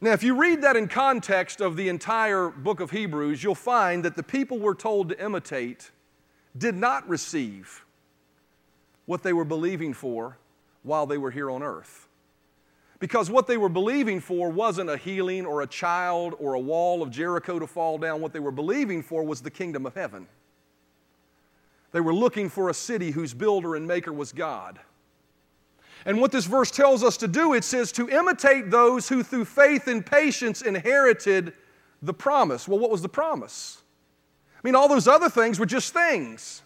Now, 0.00 0.12
if 0.12 0.22
you 0.22 0.34
read 0.34 0.62
that 0.62 0.76
in 0.76 0.86
context 0.86 1.60
of 1.60 1.76
the 1.76 1.88
entire 1.88 2.48
book 2.48 2.80
of 2.80 2.92
Hebrews, 2.92 3.42
you'll 3.42 3.56
find 3.56 4.04
that 4.04 4.14
the 4.14 4.22
people 4.22 4.58
we're 4.58 4.74
told 4.74 5.10
to 5.10 5.22
imitate 5.22 5.90
did 6.56 6.76
not 6.76 7.06
receive 7.08 7.84
what 9.06 9.24
they 9.24 9.32
were 9.32 9.44
believing 9.44 9.92
for 9.92 10.38
while 10.84 11.06
they 11.06 11.18
were 11.18 11.32
here 11.32 11.50
on 11.50 11.62
earth. 11.62 12.08
Because 13.00 13.30
what 13.30 13.46
they 13.46 13.56
were 13.56 13.70
believing 13.70 14.20
for 14.20 14.50
wasn't 14.50 14.90
a 14.90 14.96
healing 14.96 15.46
or 15.46 15.62
a 15.62 15.66
child 15.66 16.34
or 16.38 16.54
a 16.54 16.60
wall 16.60 17.02
of 17.02 17.10
Jericho 17.10 17.58
to 17.58 17.66
fall 17.66 17.96
down. 17.98 18.20
What 18.20 18.34
they 18.34 18.40
were 18.40 18.52
believing 18.52 19.02
for 19.02 19.24
was 19.24 19.40
the 19.40 19.50
kingdom 19.50 19.86
of 19.86 19.94
heaven. 19.94 20.26
They 21.92 22.00
were 22.00 22.14
looking 22.14 22.50
for 22.50 22.68
a 22.68 22.74
city 22.74 23.10
whose 23.10 23.34
builder 23.34 23.74
and 23.74 23.88
maker 23.88 24.12
was 24.12 24.32
God. 24.32 24.78
And 26.04 26.20
what 26.20 26.30
this 26.30 26.44
verse 26.44 26.70
tells 26.70 27.02
us 27.02 27.16
to 27.18 27.28
do, 27.28 27.54
it 27.54 27.64
says 27.64 27.90
to 27.92 28.08
imitate 28.08 28.70
those 28.70 29.08
who 29.08 29.22
through 29.22 29.46
faith 29.46 29.88
and 29.88 30.04
patience 30.04 30.62
inherited 30.62 31.54
the 32.02 32.14
promise. 32.14 32.68
Well, 32.68 32.78
what 32.78 32.90
was 32.90 33.02
the 33.02 33.08
promise? 33.08 33.82
I 34.56 34.60
mean, 34.66 34.74
all 34.74 34.88
those 34.88 35.08
other 35.08 35.28
things 35.28 35.58
were 35.58 35.66
just 35.66 35.92
things. 35.92 36.62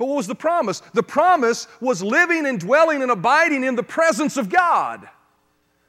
But 0.00 0.06
what 0.06 0.16
was 0.16 0.26
the 0.26 0.34
promise? 0.34 0.80
The 0.94 1.02
promise 1.02 1.68
was 1.78 2.02
living 2.02 2.46
and 2.46 2.58
dwelling 2.58 3.02
and 3.02 3.10
abiding 3.10 3.64
in 3.64 3.76
the 3.76 3.82
presence 3.82 4.38
of 4.38 4.48
God. 4.48 5.06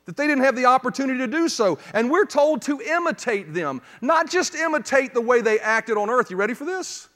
That 0.03 0.17
they 0.17 0.27
didn't 0.27 0.43
have 0.43 0.57
the 0.57 0.65
opportunity 0.65 1.19
to 1.19 1.27
do 1.27 1.47
so. 1.47 1.79
And 1.93 2.11
we're 2.11 2.25
told 2.25 2.61
to 2.63 2.81
imitate 2.81 3.53
them, 3.53 3.81
not 4.01 4.29
just 4.29 4.53
imitate 4.53 5.13
the 5.13 5.21
way 5.21 5.39
they 5.39 5.61
acted 5.61 5.95
on 5.95 6.09
earth. 6.09 6.29
You 6.29 6.35
ready 6.35 6.53
for 6.53 6.65
this? 6.65 7.07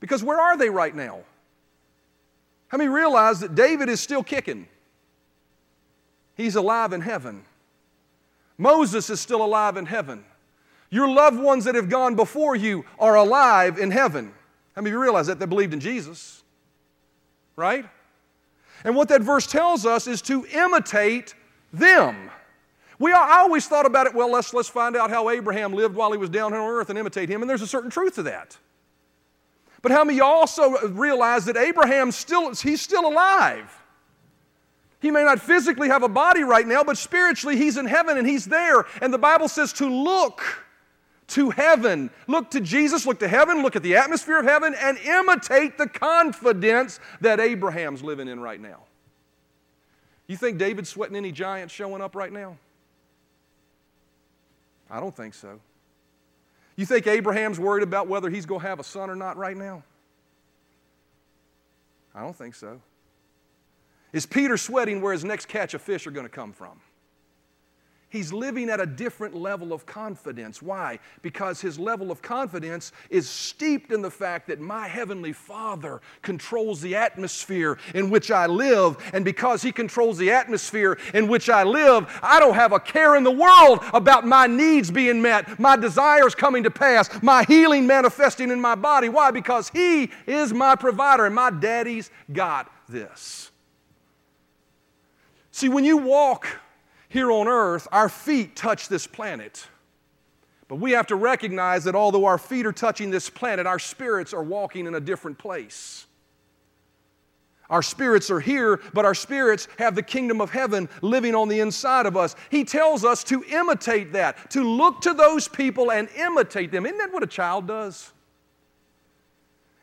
Because 0.00 0.22
where 0.22 0.38
are 0.38 0.54
they 0.54 0.68
right 0.68 0.94
now? 0.94 1.20
How 2.66 2.76
many 2.76 2.90
realize 2.90 3.40
that 3.40 3.54
David 3.54 3.88
is 3.88 3.98
still 3.98 4.22
kicking? 4.22 4.68
He's 6.34 6.56
alive 6.56 6.92
in 6.92 7.00
heaven. 7.00 7.42
Moses 8.58 9.08
is 9.08 9.18
still 9.18 9.42
alive 9.42 9.78
in 9.78 9.86
heaven. 9.86 10.26
Your 10.90 11.08
loved 11.08 11.40
ones 11.40 11.64
that 11.64 11.74
have 11.74 11.88
gone 11.88 12.16
before 12.16 12.54
you 12.54 12.84
are 12.98 13.14
alive 13.14 13.78
in 13.78 13.90
heaven. 13.90 14.34
Many 14.82 14.90
of 14.90 14.94
you 14.94 15.02
realize 15.02 15.26
that? 15.26 15.38
They 15.38 15.46
believed 15.46 15.74
in 15.74 15.80
Jesus, 15.80 16.42
right? 17.56 17.84
And 18.84 18.94
what 18.94 19.08
that 19.08 19.22
verse 19.22 19.46
tells 19.46 19.84
us 19.84 20.06
is 20.06 20.22
to 20.22 20.46
imitate 20.46 21.34
them. 21.72 22.30
We 23.00 23.12
are, 23.12 23.22
I 23.22 23.38
always 23.38 23.66
thought 23.66 23.86
about 23.86 24.06
it, 24.06 24.14
well, 24.14 24.30
let's, 24.30 24.54
let's 24.54 24.68
find 24.68 24.96
out 24.96 25.10
how 25.10 25.30
Abraham 25.30 25.72
lived 25.72 25.94
while 25.94 26.12
he 26.12 26.18
was 26.18 26.30
down 26.30 26.52
here 26.52 26.60
on 26.60 26.68
earth 26.68 26.90
and 26.90 26.98
imitate 26.98 27.28
him, 27.28 27.42
and 27.42 27.50
there's 27.50 27.62
a 27.62 27.66
certain 27.66 27.90
truth 27.90 28.14
to 28.16 28.22
that. 28.24 28.56
But 29.82 29.92
how 29.92 30.04
many 30.04 30.20
also 30.20 30.88
realize 30.88 31.44
that 31.46 31.56
Abraham 31.56 32.10
still, 32.10 32.54
he's 32.54 32.80
still 32.80 33.08
alive? 33.08 33.72
He 35.00 35.10
may 35.10 35.22
not 35.24 35.40
physically 35.40 35.88
have 35.88 36.02
a 36.02 36.08
body 36.08 36.42
right 36.42 36.66
now, 36.66 36.82
but 36.82 36.98
spiritually 36.98 37.56
he's 37.56 37.76
in 37.76 37.86
heaven 37.86 38.18
and 38.18 38.26
he's 38.26 38.44
there. 38.44 38.84
And 39.00 39.12
the 39.12 39.18
Bible 39.18 39.48
says 39.48 39.72
to 39.74 39.86
look 39.86 40.42
to 41.28 41.50
heaven. 41.50 42.10
Look 42.26 42.50
to 42.50 42.60
Jesus, 42.60 43.06
look 43.06 43.18
to 43.20 43.28
heaven, 43.28 43.62
look 43.62 43.76
at 43.76 43.82
the 43.82 43.96
atmosphere 43.96 44.38
of 44.38 44.46
heaven, 44.46 44.74
and 44.74 44.98
imitate 44.98 45.78
the 45.78 45.88
confidence 45.88 47.00
that 47.20 47.40
Abraham's 47.40 48.02
living 48.02 48.28
in 48.28 48.40
right 48.40 48.60
now. 48.60 48.84
You 50.26 50.36
think 50.36 50.58
David's 50.58 50.90
sweating 50.90 51.16
any 51.16 51.32
giants 51.32 51.72
showing 51.72 52.02
up 52.02 52.14
right 52.14 52.32
now? 52.32 52.58
I 54.90 55.00
don't 55.00 55.14
think 55.14 55.34
so. 55.34 55.60
You 56.76 56.86
think 56.86 57.06
Abraham's 57.06 57.58
worried 57.58 57.82
about 57.82 58.08
whether 58.08 58.30
he's 58.30 58.46
going 58.46 58.60
to 58.60 58.66
have 58.66 58.78
a 58.78 58.84
son 58.84 59.10
or 59.10 59.16
not 59.16 59.36
right 59.36 59.56
now? 59.56 59.82
I 62.14 62.20
don't 62.20 62.36
think 62.36 62.54
so. 62.54 62.80
Is 64.12 64.26
Peter 64.26 64.56
sweating 64.56 65.02
where 65.02 65.12
his 65.12 65.24
next 65.24 65.46
catch 65.46 65.74
of 65.74 65.82
fish 65.82 66.06
are 66.06 66.10
going 66.10 66.26
to 66.26 66.30
come 66.30 66.52
from? 66.52 66.80
He's 68.10 68.32
living 68.32 68.70
at 68.70 68.80
a 68.80 68.86
different 68.86 69.34
level 69.34 69.72
of 69.72 69.84
confidence. 69.84 70.62
Why? 70.62 70.98
Because 71.20 71.60
his 71.60 71.78
level 71.78 72.10
of 72.10 72.22
confidence 72.22 72.92
is 73.10 73.28
steeped 73.28 73.92
in 73.92 74.00
the 74.00 74.10
fact 74.10 74.48
that 74.48 74.60
my 74.60 74.88
Heavenly 74.88 75.34
Father 75.34 76.00
controls 76.22 76.80
the 76.80 76.96
atmosphere 76.96 77.76
in 77.94 78.08
which 78.08 78.30
I 78.30 78.46
live. 78.46 78.96
And 79.12 79.26
because 79.26 79.60
he 79.60 79.72
controls 79.72 80.16
the 80.16 80.30
atmosphere 80.30 80.96
in 81.12 81.28
which 81.28 81.50
I 81.50 81.64
live, 81.64 82.06
I 82.22 82.40
don't 82.40 82.54
have 82.54 82.72
a 82.72 82.80
care 82.80 83.14
in 83.14 83.24
the 83.24 83.30
world 83.30 83.80
about 83.92 84.26
my 84.26 84.46
needs 84.46 84.90
being 84.90 85.20
met, 85.20 85.58
my 85.58 85.76
desires 85.76 86.34
coming 86.34 86.62
to 86.62 86.70
pass, 86.70 87.10
my 87.22 87.44
healing 87.44 87.86
manifesting 87.86 88.50
in 88.50 88.60
my 88.60 88.74
body. 88.74 89.10
Why? 89.10 89.30
Because 89.30 89.68
he 89.68 90.10
is 90.26 90.54
my 90.54 90.76
provider, 90.76 91.26
and 91.26 91.34
my 91.34 91.50
daddy's 91.50 92.10
got 92.32 92.72
this. 92.88 93.50
See, 95.50 95.68
when 95.68 95.84
you 95.84 95.98
walk 95.98 96.46
here 97.08 97.30
on 97.30 97.48
earth, 97.48 97.88
our 97.90 98.08
feet 98.08 98.54
touch 98.54 98.88
this 98.88 99.06
planet. 99.06 99.66
But 100.68 100.76
we 100.76 100.92
have 100.92 101.06
to 101.06 101.16
recognize 101.16 101.84
that 101.84 101.94
although 101.94 102.26
our 102.26 102.38
feet 102.38 102.66
are 102.66 102.72
touching 102.72 103.10
this 103.10 103.30
planet, 103.30 103.66
our 103.66 103.78
spirits 103.78 104.34
are 104.34 104.42
walking 104.42 104.86
in 104.86 104.94
a 104.94 105.00
different 105.00 105.38
place. 105.38 106.06
Our 107.70 107.82
spirits 107.82 108.30
are 108.30 108.40
here, 108.40 108.80
but 108.94 109.04
our 109.04 109.14
spirits 109.14 109.68
have 109.78 109.94
the 109.94 110.02
kingdom 110.02 110.40
of 110.40 110.50
heaven 110.50 110.88
living 111.02 111.34
on 111.34 111.48
the 111.48 111.60
inside 111.60 112.06
of 112.06 112.16
us. 112.16 112.34
He 112.50 112.64
tells 112.64 113.04
us 113.04 113.22
to 113.24 113.44
imitate 113.44 114.12
that, 114.12 114.50
to 114.50 114.62
look 114.62 115.02
to 115.02 115.12
those 115.12 115.48
people 115.48 115.92
and 115.92 116.08
imitate 116.10 116.72
them. 116.72 116.86
Isn't 116.86 116.98
that 116.98 117.12
what 117.12 117.22
a 117.22 117.26
child 117.26 117.66
does? 117.66 118.10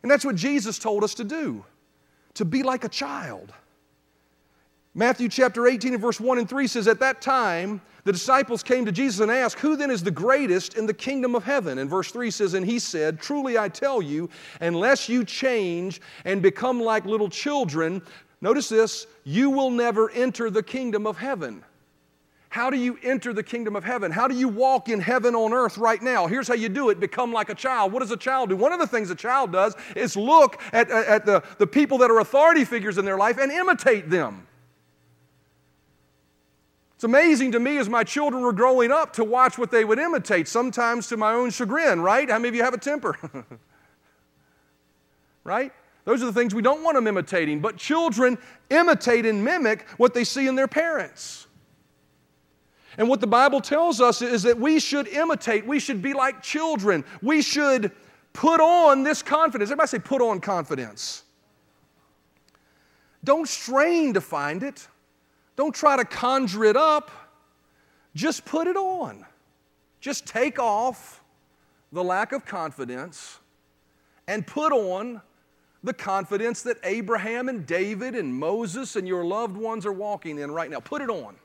And 0.01 0.11
that's 0.11 0.25
what 0.25 0.35
Jesus 0.35 0.79
told 0.79 1.03
us 1.03 1.15
to 1.15 1.23
do, 1.23 1.63
to 2.35 2.45
be 2.45 2.63
like 2.63 2.83
a 2.83 2.89
child. 2.89 3.53
Matthew 4.97 5.27
chapter 5.27 5.67
18 5.67 5.91
and 5.91 6.01
verse 6.01 6.21
1 6.21 6.37
and 6.37 6.47
3 6.47 6.67
says, 6.67 6.87
At 6.87 7.01
that 7.01 7.21
time, 7.21 7.81
the 8.05 8.13
disciples 8.13 8.63
came 8.63 8.85
to 8.85 8.93
Jesus 8.93 9.19
and 9.19 9.29
asked, 9.29 9.59
Who 9.59 9.75
then 9.75 9.91
is 9.91 10.01
the 10.01 10.09
greatest 10.09 10.75
in 10.75 10.85
the 10.85 10.93
kingdom 10.93 11.35
of 11.35 11.43
heaven? 11.43 11.79
And 11.79 11.89
verse 11.89 12.11
3 12.11 12.31
says, 12.31 12.53
And 12.53 12.65
he 12.65 12.79
said, 12.79 13.19
Truly 13.19 13.57
I 13.57 13.67
tell 13.67 14.01
you, 14.01 14.29
unless 14.61 15.09
you 15.09 15.25
change 15.25 15.99
and 16.23 16.41
become 16.41 16.79
like 16.79 17.03
little 17.03 17.27
children, 17.27 18.01
notice 18.39 18.69
this, 18.69 19.05
you 19.25 19.49
will 19.49 19.69
never 19.69 20.09
enter 20.11 20.49
the 20.49 20.63
kingdom 20.63 21.05
of 21.05 21.17
heaven. 21.17 21.61
How 22.47 22.69
do 22.69 22.77
you 22.77 22.97
enter 23.03 23.33
the 23.33 23.43
kingdom 23.43 23.75
of 23.75 23.83
heaven? 23.83 24.13
How 24.13 24.29
do 24.29 24.35
you 24.35 24.47
walk 24.47 24.87
in 24.87 25.01
heaven 25.01 25.35
on 25.35 25.51
earth 25.51 25.77
right 25.77 26.01
now? 26.01 26.25
Here's 26.25 26.47
how 26.47 26.53
you 26.53 26.69
do 26.69 26.89
it 26.89 27.01
become 27.01 27.33
like 27.33 27.49
a 27.49 27.55
child. 27.55 27.91
What 27.91 27.99
does 27.99 28.11
a 28.11 28.17
child 28.17 28.47
do? 28.47 28.55
One 28.55 28.71
of 28.71 28.79
the 28.79 28.87
things 28.87 29.09
a 29.09 29.15
child 29.15 29.51
does 29.51 29.75
is 29.93 30.15
look 30.15 30.61
at, 30.71 30.89
at 30.89 31.25
the, 31.25 31.43
the 31.57 31.67
people 31.67 31.97
that 31.97 32.09
are 32.09 32.19
authority 32.19 32.63
figures 32.63 32.97
in 32.97 33.03
their 33.03 33.17
life 33.17 33.39
and 33.39 33.51
imitate 33.51 34.09
them. 34.09 34.47
Amazing 37.05 37.51
to 37.51 37.59
me 37.59 37.77
as 37.77 37.87
my 37.87 38.03
children 38.03 38.41
were 38.41 38.51
growing 38.51 38.91
up 38.91 39.13
to 39.13 39.23
watch 39.23 39.59
what 39.59 39.69
they 39.69 39.85
would 39.85 39.99
imitate, 39.99 40.47
sometimes 40.47 41.07
to 41.09 41.17
my 41.17 41.33
own 41.33 41.51
chagrin, 41.51 42.01
right? 42.01 42.27
How 42.27 42.39
many 42.39 42.49
of 42.49 42.55
you 42.55 42.63
have 42.63 42.73
a 42.73 42.79
temper? 42.79 43.15
right? 45.43 45.71
Those 46.05 46.23
are 46.23 46.25
the 46.25 46.33
things 46.33 46.55
we 46.55 46.63
don't 46.63 46.83
want 46.83 46.95
them 46.95 47.05
imitating, 47.05 47.59
but 47.59 47.77
children 47.77 48.39
imitate 48.71 49.27
and 49.27 49.45
mimic 49.45 49.87
what 49.97 50.15
they 50.15 50.23
see 50.23 50.47
in 50.47 50.55
their 50.55 50.67
parents. 50.67 51.45
And 52.97 53.07
what 53.07 53.21
the 53.21 53.27
Bible 53.27 53.61
tells 53.61 54.01
us 54.01 54.23
is 54.23 54.41
that 54.41 54.59
we 54.59 54.79
should 54.79 55.07
imitate, 55.07 55.63
we 55.67 55.79
should 55.79 56.01
be 56.01 56.13
like 56.13 56.41
children, 56.41 57.05
we 57.21 57.43
should 57.43 57.91
put 58.33 58.59
on 58.59 59.03
this 59.03 59.21
confidence. 59.21 59.69
Everybody 59.69 59.89
say, 59.89 59.99
put 59.99 60.23
on 60.23 60.39
confidence. 60.41 61.21
Don't 63.23 63.47
strain 63.47 64.15
to 64.15 64.21
find 64.21 64.63
it. 64.63 64.87
Don't 65.55 65.73
try 65.73 65.97
to 65.97 66.05
conjure 66.05 66.65
it 66.65 66.75
up. 66.75 67.11
Just 68.13 68.45
put 68.45 68.67
it 68.67 68.75
on. 68.75 69.25
Just 69.99 70.25
take 70.25 70.59
off 70.59 71.23
the 71.91 72.03
lack 72.03 72.31
of 72.31 72.45
confidence 72.45 73.39
and 74.27 74.45
put 74.45 74.71
on 74.71 75.21
the 75.83 75.93
confidence 75.93 76.63
that 76.63 76.77
Abraham 76.83 77.47
and 77.47 77.65
David 77.65 78.15
and 78.15 78.33
Moses 78.33 78.95
and 78.95 79.07
your 79.07 79.23
loved 79.23 79.55
ones 79.55 79.85
are 79.85 79.93
walking 79.93 80.39
in 80.39 80.51
right 80.51 80.69
now. 80.69 80.79
Put 80.79 81.01
it 81.01 81.09
on. 81.09 81.35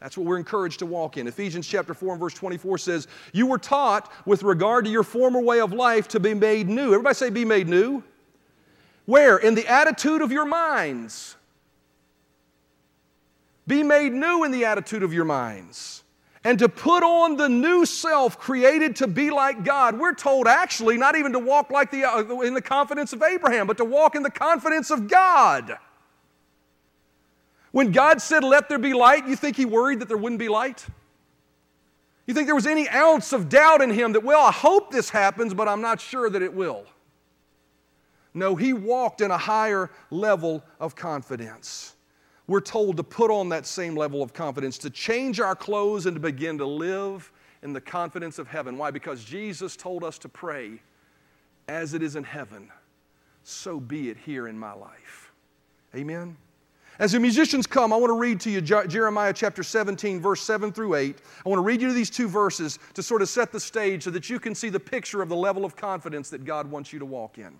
That's 0.00 0.18
what 0.18 0.26
we're 0.26 0.38
encouraged 0.38 0.80
to 0.80 0.86
walk 0.86 1.16
in. 1.16 1.28
Ephesians 1.28 1.66
chapter 1.66 1.94
4 1.94 2.12
and 2.12 2.20
verse 2.20 2.34
24 2.34 2.78
says, 2.78 3.08
You 3.32 3.46
were 3.46 3.58
taught 3.58 4.12
with 4.26 4.42
regard 4.42 4.84
to 4.84 4.90
your 4.90 5.04
former 5.04 5.40
way 5.40 5.60
of 5.60 5.72
life 5.72 6.08
to 6.08 6.20
be 6.20 6.34
made 6.34 6.68
new. 6.68 6.88
Everybody 6.92 7.14
say, 7.14 7.30
Be 7.30 7.44
made 7.44 7.68
new. 7.68 8.02
Where? 9.06 9.38
In 9.38 9.54
the 9.54 9.66
attitude 9.66 10.20
of 10.20 10.32
your 10.32 10.44
minds 10.44 11.36
be 13.72 13.82
made 13.82 14.12
new 14.12 14.44
in 14.44 14.50
the 14.52 14.66
attitude 14.66 15.02
of 15.02 15.14
your 15.14 15.24
minds. 15.24 16.04
And 16.44 16.58
to 16.58 16.68
put 16.68 17.02
on 17.02 17.36
the 17.36 17.48
new 17.48 17.86
self 17.86 18.38
created 18.38 18.96
to 18.96 19.06
be 19.06 19.30
like 19.30 19.64
God. 19.64 19.98
We're 19.98 20.14
told 20.14 20.46
actually 20.46 20.98
not 20.98 21.16
even 21.16 21.32
to 21.32 21.38
walk 21.38 21.70
like 21.70 21.90
the, 21.90 22.04
uh, 22.04 22.40
in 22.40 22.52
the 22.52 22.60
confidence 22.60 23.12
of 23.12 23.22
Abraham, 23.22 23.66
but 23.66 23.78
to 23.78 23.84
walk 23.84 24.14
in 24.14 24.22
the 24.22 24.30
confidence 24.30 24.90
of 24.90 25.08
God. 25.08 25.78
When 27.70 27.92
God 27.92 28.20
said, 28.20 28.44
Let 28.44 28.68
there 28.68 28.78
be 28.78 28.92
light, 28.92 29.26
you 29.26 29.36
think 29.36 29.56
He 29.56 29.64
worried 29.64 30.00
that 30.00 30.08
there 30.08 30.18
wouldn't 30.18 30.40
be 30.40 30.48
light? 30.48 30.84
You 32.26 32.34
think 32.34 32.46
there 32.46 32.54
was 32.54 32.66
any 32.66 32.88
ounce 32.88 33.32
of 33.32 33.48
doubt 33.48 33.80
in 33.80 33.90
Him 33.90 34.12
that, 34.12 34.22
well, 34.22 34.44
I 34.44 34.52
hope 34.52 34.90
this 34.90 35.08
happens, 35.08 35.54
but 35.54 35.66
I'm 35.68 35.80
not 35.80 36.00
sure 36.00 36.28
that 36.28 36.42
it 36.42 36.52
will? 36.52 36.84
No, 38.34 38.56
He 38.56 38.74
walked 38.74 39.22
in 39.22 39.30
a 39.30 39.38
higher 39.38 39.90
level 40.10 40.62
of 40.78 40.94
confidence 40.94 41.91
we're 42.52 42.60
told 42.60 42.98
to 42.98 43.02
put 43.02 43.30
on 43.30 43.48
that 43.48 43.64
same 43.64 43.96
level 43.96 44.22
of 44.22 44.34
confidence, 44.34 44.76
to 44.76 44.90
change 44.90 45.40
our 45.40 45.56
clothes 45.56 46.04
and 46.04 46.14
to 46.14 46.20
begin 46.20 46.58
to 46.58 46.66
live 46.66 47.32
in 47.62 47.72
the 47.72 47.80
confidence 47.80 48.38
of 48.38 48.46
heaven. 48.46 48.76
Why? 48.76 48.90
Because 48.90 49.24
Jesus 49.24 49.74
told 49.74 50.04
us 50.04 50.18
to 50.18 50.28
pray, 50.28 50.82
as 51.66 51.94
it 51.94 52.02
is 52.02 52.14
in 52.14 52.24
heaven, 52.24 52.70
so 53.42 53.80
be 53.80 54.10
it 54.10 54.18
here 54.18 54.48
in 54.48 54.58
my 54.58 54.74
life. 54.74 55.32
Amen. 55.94 56.36
As 56.98 57.12
the 57.12 57.20
musicians 57.20 57.66
come, 57.66 57.90
I 57.90 57.96
want 57.96 58.10
to 58.10 58.18
read 58.18 58.38
to 58.40 58.50
you 58.50 58.60
Jeremiah 58.60 59.32
chapter 59.32 59.62
17, 59.62 60.20
verse 60.20 60.42
7 60.42 60.72
through 60.72 60.96
8. 60.96 61.16
I 61.46 61.48
want 61.48 61.56
to 61.56 61.64
read 61.64 61.80
you 61.80 61.90
these 61.94 62.10
two 62.10 62.28
verses 62.28 62.78
to 62.92 63.02
sort 63.02 63.22
of 63.22 63.30
set 63.30 63.50
the 63.50 63.60
stage 63.60 64.02
so 64.02 64.10
that 64.10 64.28
you 64.28 64.38
can 64.38 64.54
see 64.54 64.68
the 64.68 64.78
picture 64.78 65.22
of 65.22 65.30
the 65.30 65.36
level 65.36 65.64
of 65.64 65.74
confidence 65.74 66.28
that 66.28 66.44
God 66.44 66.70
wants 66.70 66.92
you 66.92 66.98
to 66.98 67.06
walk 67.06 67.38
in. 67.38 67.56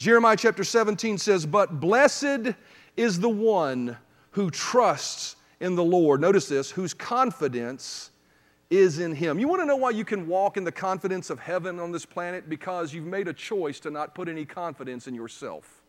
Jeremiah 0.00 0.36
chapter 0.36 0.64
17 0.64 1.18
says, 1.18 1.44
But 1.44 1.78
blessed 1.78 2.54
is 2.96 3.20
the 3.20 3.28
one 3.28 3.96
who 4.32 4.50
trusts 4.50 5.36
in 5.60 5.74
the 5.74 5.84
Lord. 5.84 6.20
Notice 6.20 6.48
this, 6.48 6.70
whose 6.70 6.94
confidence 6.94 8.10
is 8.70 9.00
in 9.00 9.14
Him. 9.14 9.38
You 9.38 9.48
want 9.48 9.60
to 9.60 9.66
know 9.66 9.76
why 9.76 9.90
you 9.90 10.04
can 10.04 10.26
walk 10.26 10.56
in 10.56 10.64
the 10.64 10.72
confidence 10.72 11.28
of 11.28 11.40
heaven 11.40 11.80
on 11.80 11.92
this 11.92 12.06
planet? 12.06 12.48
Because 12.48 12.94
you've 12.94 13.06
made 13.06 13.28
a 13.28 13.32
choice 13.32 13.80
to 13.80 13.90
not 13.90 14.14
put 14.14 14.28
any 14.28 14.44
confidence 14.44 15.06
in 15.06 15.14
yourself. 15.14 15.82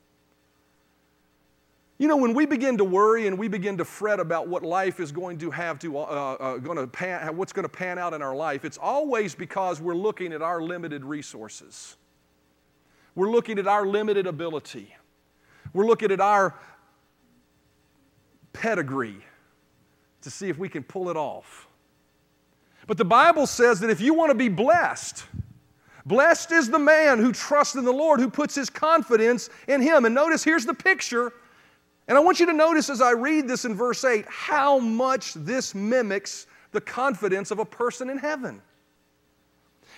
You 2.00 2.08
know, 2.08 2.18
when 2.18 2.34
we 2.34 2.48
begin 2.48 2.80
to 2.80 2.84
worry 2.84 3.28
and 3.28 3.38
we 3.38 3.48
begin 3.48 3.78
to 3.78 3.86
fret 3.86 4.20
about 4.20 4.48
what 4.48 4.64
life 4.64 5.00
is 5.00 5.12
going 5.12 5.38
to 5.38 5.52
have 5.52 5.78
to, 5.80 6.00
uh, 6.00 6.02
uh, 6.02 6.58
going 6.58 6.80
to 6.80 6.88
pan, 6.88 7.38
what's 7.38 7.54
going 7.54 7.62
to 7.62 7.70
pan 7.70 8.00
out 8.00 8.16
in 8.16 8.24
our 8.24 8.36
life, 8.36 8.66
it's 8.66 8.80
always 8.80 9.36
because 9.36 9.80
we're 9.80 9.94
looking 9.94 10.34
at 10.34 10.42
our 10.42 10.64
limited 10.64 11.06
resources. 11.06 11.98
We're 13.14 13.30
looking 13.30 13.60
at 13.60 13.68
our 13.68 13.86
limited 13.86 14.26
ability. 14.26 14.96
We're 15.74 15.86
looking 15.86 16.12
at 16.12 16.20
our 16.20 16.56
pedigree 18.62 19.17
to 20.21 20.30
see 20.30 20.50
if 20.50 20.58
we 20.58 20.69
can 20.69 20.84
pull 20.84 21.10
it 21.10 21.17
off. 21.17 21.67
But 22.86 22.97
the 22.97 23.06
Bible 23.06 23.47
says 23.47 23.80
that 23.80 23.89
if 23.89 24.02
you 24.02 24.13
want 24.13 24.30
to 24.30 24.36
be 24.36 24.50
blessed, 24.50 25.26
blessed 26.06 26.52
is 26.52 26.69
the 26.69 26.80
man 26.80 27.19
who 27.19 27.32
trusts 27.32 27.76
in 27.76 27.86
the 27.86 27.91
Lord, 27.91 28.19
who 28.19 28.30
puts 28.30 28.54
his 28.54 28.69
confidence 28.69 29.50
in 29.67 29.82
him. 29.82 30.06
And 30.06 30.13
notice 30.13 30.43
here's 30.43 30.65
the 30.65 30.74
picture 30.74 31.34
and 32.08 32.17
I 32.17 32.21
want 32.21 32.41
you 32.41 32.45
to 32.47 32.54
notice 32.54 32.89
as 32.89 33.02
I 33.02 33.12
read 33.12 33.47
this 33.47 33.63
in 33.63 33.74
verse 33.74 34.04
8 34.04 34.26
how 34.28 34.80
much 34.80 35.34
this 35.34 35.74
mimics 35.74 36.45
the 36.71 36.82
confidence 36.82 37.52
of 37.52 37.60
a 37.60 37.65
person 37.65 38.10
in 38.10 38.17
heaven. 38.17 38.62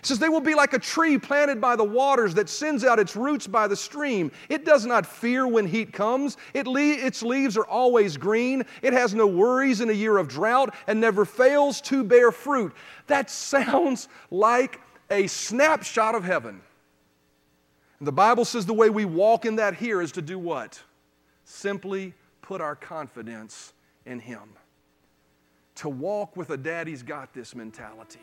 It 0.04 0.08
says, 0.08 0.20
They 0.20 0.28
will 0.28 0.42
be 0.42 0.54
like 0.54 0.74
a 0.74 0.80
tree 0.80 1.18
planted 1.18 1.62
by 1.62 1.78
the 1.78 1.84
waters 1.86 2.34
that 2.34 2.50
sends 2.50 2.84
out 2.84 3.00
its 3.00 3.16
roots 3.16 3.48
by 3.48 3.70
the 3.70 3.76
stream. 3.78 4.34
It 4.50 4.66
does 4.66 4.86
not 4.86 5.06
fear 5.06 5.48
when 5.48 5.66
heat 5.66 5.94
comes. 5.94 6.36
It 6.54 6.68
le- 6.68 6.82
its 6.82 7.24
leaves 7.24 7.56
are 7.56 7.66
always 7.66 8.18
green. 8.18 8.66
It 8.82 8.92
has 8.92 9.14
no 9.14 9.26
worries 9.26 9.80
in 9.80 9.90
a 9.90 9.94
year 9.94 10.18
of 10.18 10.28
drought 10.28 10.76
and 10.88 11.00
never 11.00 11.24
fails 11.24 11.80
to 11.84 12.04
bear 12.04 12.34
fruit. 12.34 12.74
That 13.08 13.30
sounds 13.30 14.10
like 14.30 14.82
a 15.10 15.28
snapshot 15.28 16.16
of 16.16 16.26
heaven. 16.26 16.60
And 18.00 18.06
the 18.06 18.12
Bible 18.12 18.44
says 18.44 18.66
the 18.66 18.74
way 18.74 18.90
we 18.90 19.06
walk 19.06 19.46
in 19.46 19.56
that 19.56 19.76
here 19.76 20.02
is 20.02 20.12
to 20.14 20.22
do 20.22 20.38
what? 20.38 20.84
Simply 21.46 22.14
put 22.42 22.60
our 22.60 22.76
confidence 22.76 23.72
in 24.06 24.20
Him. 24.20 24.50
To 25.76 25.88
walk 25.88 26.36
with 26.36 26.50
a 26.50 26.58
daddy's 26.58 27.04
got 27.04 27.34
this 27.34 27.56
mentality. 27.56 28.20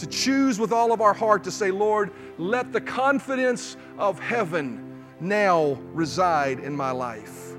To 0.00 0.06
choose 0.06 0.58
with 0.58 0.72
all 0.72 0.92
of 0.92 1.02
our 1.02 1.12
heart 1.12 1.44
to 1.44 1.50
say, 1.50 1.70
Lord, 1.70 2.10
let 2.38 2.72
the 2.72 2.80
confidence 2.80 3.76
of 3.98 4.18
heaven 4.18 5.04
now 5.20 5.78
reside 5.92 6.60
in 6.60 6.74
my 6.74 6.90
life. 6.90 7.52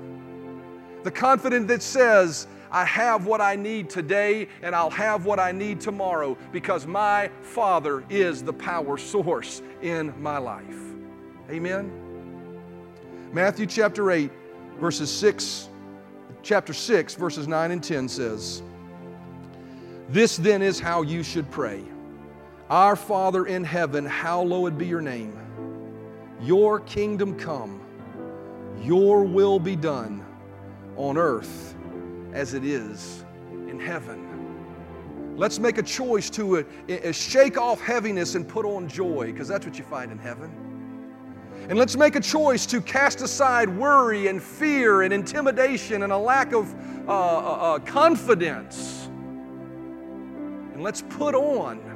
The 1.04 1.12
confidence 1.12 1.68
that 1.68 1.84
says, 1.84 2.48
I 2.72 2.84
have 2.84 3.26
what 3.26 3.40
I 3.40 3.54
need 3.54 3.88
today 3.88 4.48
and 4.60 4.74
I'll 4.74 4.90
have 4.90 5.24
what 5.24 5.38
I 5.38 5.52
need 5.52 5.80
tomorrow 5.80 6.36
because 6.50 6.84
my 6.84 7.30
Father 7.42 8.02
is 8.10 8.42
the 8.42 8.52
power 8.52 8.98
source 8.98 9.62
in 9.80 10.12
my 10.20 10.38
life. 10.38 10.80
Amen. 11.48 11.92
Matthew 13.32 13.66
chapter 13.66 14.10
8, 14.10 14.32
verses 14.80 15.12
6, 15.12 15.68
chapter 16.42 16.72
6, 16.72 17.14
verses 17.14 17.46
9 17.46 17.70
and 17.70 17.84
10 17.84 18.08
says, 18.08 18.64
This 20.08 20.36
then 20.36 20.60
is 20.60 20.80
how 20.80 21.02
you 21.02 21.22
should 21.22 21.48
pray 21.48 21.84
Our 22.72 22.96
Father 22.96 23.44
in 23.44 23.64
heaven, 23.64 24.06
hallowed 24.06 24.78
be 24.78 24.86
your 24.86 25.02
name. 25.02 25.38
Your 26.40 26.80
kingdom 26.80 27.38
come, 27.38 27.82
your 28.80 29.24
will 29.24 29.58
be 29.58 29.76
done 29.76 30.24
on 30.96 31.18
earth 31.18 31.76
as 32.32 32.54
it 32.54 32.64
is 32.64 33.26
in 33.68 33.78
heaven. 33.78 35.36
Let's 35.36 35.58
make 35.58 35.76
a 35.76 35.82
choice 35.82 36.30
to 36.30 36.60
uh, 36.60 36.62
uh, 36.88 37.12
shake 37.12 37.58
off 37.58 37.78
heaviness 37.78 38.36
and 38.36 38.48
put 38.48 38.64
on 38.64 38.88
joy, 38.88 39.26
because 39.26 39.48
that's 39.48 39.66
what 39.66 39.76
you 39.76 39.84
find 39.84 40.10
in 40.10 40.16
heaven. 40.16 40.50
And 41.68 41.78
let's 41.78 41.94
make 41.94 42.16
a 42.16 42.20
choice 42.20 42.64
to 42.64 42.80
cast 42.80 43.20
aside 43.20 43.68
worry 43.68 44.28
and 44.28 44.42
fear 44.42 45.02
and 45.02 45.12
intimidation 45.12 46.04
and 46.04 46.10
a 46.10 46.16
lack 46.16 46.54
of 46.54 46.74
uh, 47.06 47.12
uh, 47.12 47.74
uh, 47.74 47.78
confidence. 47.80 49.10
And 50.72 50.82
let's 50.82 51.02
put 51.02 51.34
on 51.34 51.91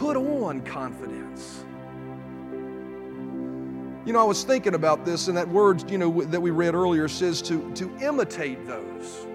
put 0.00 0.16
on 0.16 0.62
confidence. 0.62 1.64
You 4.06 4.12
know, 4.14 4.20
I 4.20 4.24
was 4.24 4.44
thinking 4.44 4.74
about 4.74 5.04
this, 5.04 5.28
and 5.28 5.36
that 5.36 5.48
word, 5.48 5.90
you 5.90 5.98
know, 5.98 6.22
that 6.22 6.40
we 6.40 6.50
read 6.50 6.74
earlier 6.74 7.06
says 7.06 7.42
to, 7.42 7.72
to 7.74 7.94
imitate 8.00 8.66
those 8.66 9.26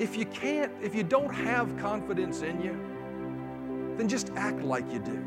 if 0.00 0.16
you 0.16 0.24
can't, 0.24 0.72
if 0.82 0.94
you 0.94 1.02
don't 1.02 1.32
have 1.32 1.76
confidence 1.76 2.40
in 2.40 2.62
you, 2.62 2.72
then 3.98 4.08
just 4.08 4.30
act 4.34 4.62
like 4.62 4.90
you 4.90 4.98
do. 4.98 5.22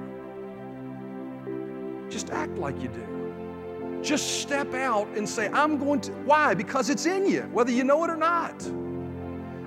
Just 2.09 2.31
act 2.31 2.57
like 2.57 2.81
you 2.81 2.87
do. 2.87 4.01
Just 4.01 4.41
step 4.41 4.73
out 4.73 5.07
and 5.15 5.29
say, 5.29 5.47
I'm 5.49 5.77
going 5.77 6.01
to. 6.01 6.11
Why? 6.25 6.55
Because 6.55 6.89
it's 6.89 7.05
in 7.05 7.29
you, 7.29 7.43
whether 7.53 7.71
you 7.71 7.83
know 7.83 8.03
it 8.03 8.09
or 8.09 8.17
not. 8.17 8.65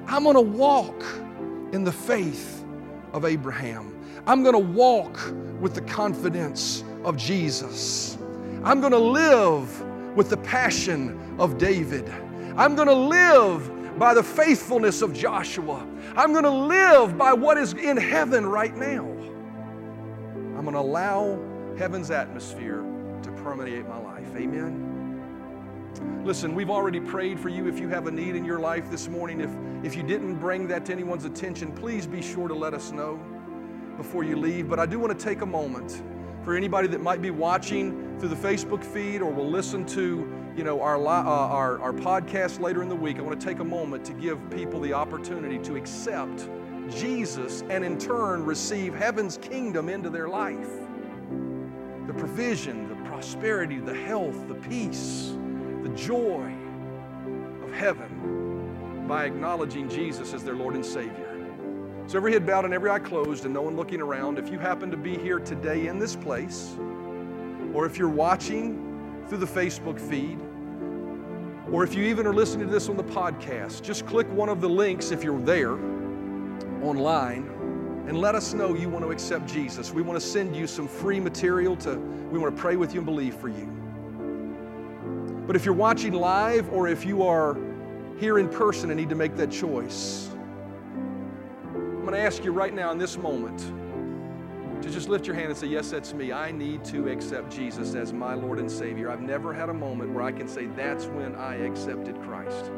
I'm 0.09 0.25
going 0.25 0.35
to 0.35 0.41
walk 0.41 1.05
in 1.73 1.85
the 1.85 1.93
faith 1.93 2.66
of 3.17 3.25
Abraham. 3.25 3.93
I'm 4.27 4.43
going 4.43 4.55
to 4.55 4.59
walk 4.59 5.19
with 5.61 5.75
the 5.75 5.81
confidence 5.81 6.85
of 7.03 7.17
Jesus. 7.17 8.19
I'm 8.63 8.81
going 8.81 8.93
to 8.93 8.99
live 8.99 10.15
with 10.15 10.29
the 10.31 10.37
passion 10.37 11.37
of 11.39 11.59
David. 11.59 12.09
I'm 12.57 12.77
going 12.77 12.89
to 12.89 12.95
live 12.95 13.99
by 13.99 14.13
the 14.13 14.23
faithfulness 14.23 15.01
of 15.01 15.15
Joshua. 15.15 15.87
I'm 16.15 16.33
going 16.33 16.45
to 16.45 16.51
live 16.51 17.17
by 17.17 17.33
what 17.33 17.57
is 17.57 17.73
in 17.73 17.97
heaven 17.97 18.45
right 18.45 18.77
now. 18.77 19.05
I'm 20.57 20.63
going 20.63 20.75
to 20.75 20.81
allow 20.81 21.39
heaven's 21.79 22.11
atmosphere 22.11 22.85
to 23.23 23.33
permeate 23.43 23.89
my 23.89 23.99
life. 23.99 24.29
Amen. 24.37 24.86
Listen, 26.25 26.55
we've 26.55 26.71
already 26.71 27.01
prayed 27.01 27.39
for 27.39 27.49
you. 27.49 27.69
If 27.69 27.79
you 27.79 27.89
have 27.89 28.07
a 28.07 28.11
need 28.11 28.37
in 28.37 28.45
your 28.45 28.59
life 28.59 28.91
this 28.91 29.09
morning, 29.09 29.41
if, 29.41 29.51
if 29.85 29.97
you 29.97 30.03
didn't 30.03 30.37
bring 30.37 30.67
that 30.69 30.87
to 30.87 30.93
anyone's 30.93 31.25
attention, 31.25 31.73
please 31.73 32.07
be 32.07 32.23
sure 32.23 32.49
to 32.49 32.55
let 32.55 32.75
us 32.75 32.93
know 32.93 33.21
before 33.97 34.25
you 34.25 34.37
leave. 34.37 34.69
But 34.69 34.79
I 34.79 34.87
do 34.87 34.99
want 34.99 35.19
to 35.19 35.25
take 35.25 35.43
a 35.43 35.47
moment 35.47 36.03
for 36.45 36.55
anybody 36.57 36.89
that 36.89 37.01
might 37.01 37.21
be 37.21 37.31
watching 37.31 38.19
through 38.19 38.29
the 38.29 38.37
Facebook 38.37 38.85
feed 38.85 39.21
or 39.21 39.33
will 39.33 39.51
listen 39.51 39.85
to 39.87 40.33
you 40.57 40.65
know, 40.65 40.81
our, 40.81 40.97
uh, 40.97 41.23
our, 41.23 41.79
our 41.81 41.93
podcast 41.93 42.61
later 42.61 42.83
in 42.83 42.89
the 42.89 42.97
week, 42.97 43.19
I 43.19 43.21
want 43.21 43.39
to 43.39 43.47
take 43.47 43.59
a 43.59 43.65
moment 43.65 44.07
to 44.07 44.15
give 44.15 44.39
people 44.51 44.81
the 44.81 44.93
opportunity 44.93 45.59
to 45.59 45.77
accept 45.77 46.49
Jesus 46.89 47.63
and 47.69 47.85
in 47.85 47.99
turn 47.99 48.45
receive 48.45 48.95
heaven's 48.95 49.37
kingdom 49.37 49.91
into 49.91 50.09
their 50.09 50.29
life. 50.29 50.71
The 52.07 52.15
provision, 52.15 52.89
the 52.89 52.95
prosperity, 53.09 53.81
the 53.81 53.95
health, 53.95 54.49
the 54.49 54.55
peace, 54.55 55.37
joy 55.97 56.53
of 57.63 57.73
heaven 57.73 59.05
by 59.09 59.25
acknowledging 59.25 59.89
Jesus 59.89 60.35
as 60.35 60.45
their 60.45 60.55
Lord 60.55 60.75
and 60.75 60.85
Savior. 60.85 61.33
So, 62.07 62.19
every 62.19 62.33
head 62.33 62.47
bowed 62.47 62.65
and 62.65 62.73
every 62.73 62.91
eye 62.91 63.01
closed, 63.01 63.45
and 63.45 63.55
no 63.55 63.63
one 63.63 63.75
looking 63.75 64.01
around, 64.01 64.39
if 64.39 64.49
you 64.49 64.59
happen 64.59 64.91
to 64.93 64.97
be 64.97 65.19
here 65.19 65.41
today 65.41 65.89
in 65.89 65.99
this 65.99 66.15
place, 66.15 66.77
or 67.75 67.85
if 67.85 67.99
you're 67.99 68.09
watching 68.09 69.25
through 69.29 69.39
the 69.39 69.47
Facebook 69.47 69.99
feed, 69.99 70.39
or 71.73 71.83
if 71.83 71.95
you 71.95 72.05
even 72.05 72.27
are 72.27 72.35
listening 72.35 72.69
to 72.69 72.73
this 72.73 72.89
on 72.89 72.97
the 72.97 73.05
podcast, 73.05 73.83
just 73.83 74.07
click 74.07 74.31
one 74.31 74.49
of 74.49 74.61
the 74.61 74.69
links 74.69 75.11
if 75.11 75.25
you're 75.25 75.41
there 75.41 75.73
online 76.83 77.57
and 78.07 78.21
let 78.21 78.37
us 78.37 78.55
know 78.55 78.73
you 78.75 78.89
want 78.89 79.05
to 79.05 79.11
accept 79.11 79.49
Jesus. 79.49 79.93
We 79.93 80.03
want 80.03 80.21
to 80.21 80.25
send 80.25 80.55
you 80.55 80.69
some 80.69 80.87
free 80.87 81.19
material 81.19 81.75
to, 81.79 81.97
we 82.31 82.39
want 82.39 82.55
to 82.55 82.61
pray 82.61 82.77
with 82.77 82.95
you 82.95 83.01
and 83.01 83.07
believe 83.07 83.35
for 83.35 83.49
you. 83.49 83.76
But 85.47 85.55
if 85.55 85.65
you're 85.65 85.75
watching 85.75 86.13
live 86.13 86.69
or 86.73 86.89
if 86.89 87.07
you 87.07 87.23
are 87.23 87.57
here 88.19 88.39
in 88.39 88.49
person 88.49 88.91
and 88.91 88.99
need 88.99 89.11
to 89.11 89.15
make 89.15 89.37
that 89.37 89.51
choice, 89.51 90.29
I'm 91.73 92.01
going 92.01 92.15
to 92.15 92.19
ask 92.19 92.45
you 92.45 92.53
right 92.53 92.75
now 92.75 92.91
in 92.91 92.99
this 92.99 93.17
moment 93.17 93.61
to 94.83 94.91
just 94.91 95.09
lift 95.09 95.27
your 95.27 95.37
hand 95.37 95.49
and 95.49 95.57
say, 95.57 95.69
Yes, 95.69 95.91
that's 95.91 96.13
me. 96.15 96.33
I 96.33 96.51
need 96.51 96.85
to 96.87 97.09
accept 97.09 97.55
Jesus 97.55 97.95
as 97.95 98.13
my 98.13 98.35
Lord 98.35 98.59
and 98.59 98.71
Savior. 98.71 99.11
I've 99.11 99.23
never 99.23 99.53
had 99.53 99.69
a 99.69 99.75
moment 99.75 100.13
where 100.13 100.25
I 100.25 100.33
can 100.33 100.49
say, 100.49 100.67
That's 100.67 101.07
when 101.07 101.37
I 101.37 101.57
accepted 101.57 102.21
Christ. 102.23 102.73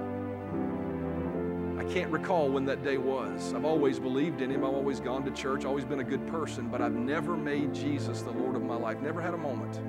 I 1.79 1.85
can't 1.85 2.11
recall 2.11 2.51
when 2.51 2.67
that 2.67 2.85
day 2.85 2.99
was. 2.99 3.55
I've 3.55 3.65
always 3.65 3.99
believed 3.99 4.43
in 4.43 4.51
Him. 4.51 4.65
I've 4.65 4.75
always 4.75 5.01
gone 5.01 5.25
to 5.25 5.31
church, 5.31 5.65
always 5.65 5.87
been 5.87 6.01
a 6.01 6.05
good 6.05 6.27
person, 6.27 6.69
but 6.69 6.83
I've 6.83 6.95
never 6.95 7.35
made 7.35 7.73
Jesus 7.73 8.21
the 8.21 8.33
Lord 8.33 8.57
of 8.57 8.63
my 8.63 8.77
life. 8.77 9.01
Never 9.01 9.23
had 9.23 9.33
a 9.33 9.39
moment. 9.39 9.81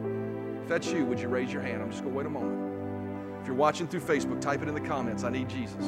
If 0.64 0.70
that's 0.70 0.92
you, 0.92 1.04
would 1.06 1.20
you 1.20 1.28
raise 1.28 1.52
your 1.52 1.62
hand? 1.62 1.82
I'm 1.82 1.90
just 1.90 2.04
going 2.04 2.14
to 2.14 2.18
wait 2.18 2.26
a 2.26 2.30
moment. 2.30 2.69
If 3.42 3.48
you're 3.48 3.56
watching 3.56 3.88
through 3.88 4.02
Facebook, 4.02 4.42
type 4.42 4.62
it 4.62 4.68
in 4.68 4.74
the 4.74 4.82
comments. 4.82 5.24
I 5.24 5.30
need 5.30 5.50
Jesus. 5.50 5.86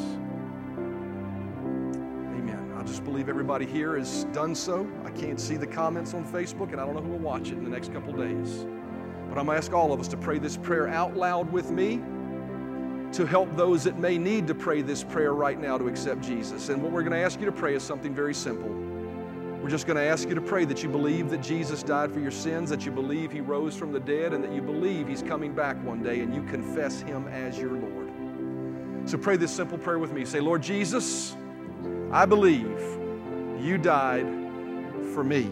Amen. 2.33 2.73
I 2.77 2.83
just 2.83 3.03
believe 3.03 3.29
everybody 3.29 3.65
here 3.65 3.97
has 3.97 4.23
done 4.33 4.55
so. 4.55 4.87
I 5.05 5.11
can't 5.11 5.39
see 5.39 5.57
the 5.57 5.67
comments 5.67 6.13
on 6.13 6.25
Facebook, 6.25 6.71
and 6.71 6.81
I 6.81 6.85
don't 6.85 6.95
know 6.95 7.01
who 7.01 7.11
will 7.11 7.19
watch 7.19 7.49
it 7.49 7.57
in 7.57 7.63
the 7.63 7.69
next 7.69 7.91
couple 7.93 8.13
days. 8.13 8.65
But 9.29 9.37
I'm 9.37 9.45
going 9.45 9.55
to 9.55 9.57
ask 9.57 9.73
all 9.73 9.93
of 9.93 9.99
us 9.99 10.07
to 10.09 10.17
pray 10.17 10.39
this 10.39 10.57
prayer 10.57 10.87
out 10.87 11.15
loud 11.15 11.51
with 11.51 11.71
me. 11.71 12.01
to 13.13 13.25
help 13.25 13.53
those 13.57 13.83
that 13.83 13.99
may 13.99 14.17
need 14.17 14.47
to 14.47 14.55
pray 14.55 14.81
this 14.81 15.03
prayer 15.03 15.33
right 15.33 15.59
now 15.59 15.77
to 15.77 15.87
accept 15.87 16.21
Jesus. 16.21 16.69
And 16.69 16.81
what 16.81 16.91
we're 16.91 17.01
going 17.03 17.11
to 17.11 17.19
ask 17.19 17.39
you 17.39 17.45
to 17.45 17.51
pray 17.51 17.75
is 17.75 17.83
something 17.83 18.15
very 18.15 18.33
simple. 18.33 18.69
We're 19.61 19.69
just 19.69 19.85
going 19.85 19.97
to 19.97 20.03
ask 20.03 20.27
you 20.27 20.33
to 20.33 20.41
pray 20.41 20.65
that 20.65 20.81
you 20.81 20.89
believe 20.89 21.29
that 21.29 21.43
Jesus 21.43 21.83
died 21.83 22.11
for 22.11 22.19
your 22.19 22.31
sins, 22.31 22.71
that 22.71 22.83
you 22.83 22.91
believe 22.91 23.31
He 23.31 23.41
rose 23.41 23.75
from 23.75 23.91
the 23.91 23.99
dead, 23.99 24.33
and 24.33 24.43
that 24.43 24.51
you 24.51 24.61
believe 24.61 25.07
He's 25.07 25.21
coming 25.21 25.53
back 25.53 25.81
one 25.83 26.01
day, 26.01 26.21
and 26.21 26.33
you 26.33 26.41
confess 26.43 27.01
Him 27.01 27.27
as 27.27 27.59
your 27.59 27.73
Lord. 27.73 29.09
So 29.09 29.19
pray 29.19 29.37
this 29.37 29.51
simple 29.51 29.77
prayer 29.77 29.99
with 29.99 30.13
me. 30.13 30.25
Say, 30.25 30.39
Lord 30.39 30.63
Jesus, 30.63 31.35
I 32.11 32.25
believe 32.25 32.79
you 33.59 33.77
died 33.77 34.25
for 35.13 35.23
me. 35.23 35.51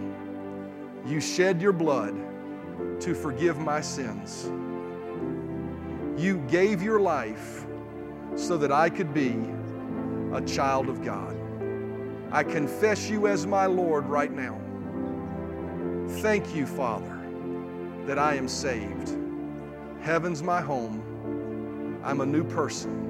You 1.06 1.22
shed 1.22 1.62
your 1.62 1.72
blood 1.72 2.16
to 3.02 3.14
forgive 3.14 3.60
my 3.60 3.80
sins. 3.80 4.52
You 6.20 6.44
gave 6.50 6.82
your 6.82 7.00
life 7.00 7.66
so 8.36 8.58
that 8.58 8.72
I 8.72 8.90
could 8.90 9.14
be 9.14 9.36
a 10.34 10.42
child 10.42 10.90
of 10.90 11.04
God. 11.04 11.39
I 12.32 12.44
confess 12.44 13.10
you 13.10 13.28
as 13.28 13.48
my 13.48 13.66
Lord 13.66 14.06
right 14.06 14.32
now. 14.32 14.60
Thank 16.22 16.56
you, 16.56 16.68
Father, 16.68 17.20
that 18.06 18.20
I 18.20 18.36
am 18.36 18.48
saved. 18.48 19.18
Heaven's 20.02 20.44
my 20.44 20.62
home. 20.62 22.00
I'm 22.04 22.22
a 22.22 22.26
new 22.26 22.44
person. 22.44 23.08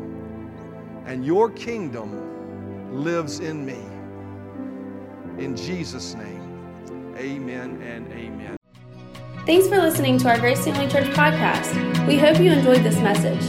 And 1.05 1.25
your 1.25 1.49
kingdom 1.49 3.03
lives 3.03 3.39
in 3.39 3.65
me. 3.65 3.79
In 5.43 5.55
Jesus' 5.55 6.15
name, 6.15 7.13
amen 7.17 7.82
and 7.82 8.12
amen. 8.13 8.55
Thanks 9.45 9.67
for 9.67 9.77
listening 9.77 10.17
to 10.19 10.29
our 10.29 10.39
Grace 10.39 10.63
Family 10.63 10.88
Church 10.88 11.08
podcast. 11.15 12.08
We 12.08 12.17
hope 12.17 12.39
you 12.39 12.51
enjoyed 12.51 12.84
this 12.84 12.99
message. 12.99 13.43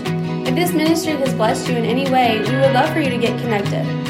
If 0.49 0.55
this 0.55 0.73
ministry 0.73 1.13
has 1.13 1.33
blessed 1.35 1.69
you 1.69 1.77
in 1.77 1.85
any 1.85 2.11
way, 2.11 2.39
we 2.39 2.57
would 2.57 2.73
love 2.73 2.93
for 2.93 3.01
you 3.01 3.11
to 3.11 3.19
get 3.19 3.39
connected. 3.41 4.10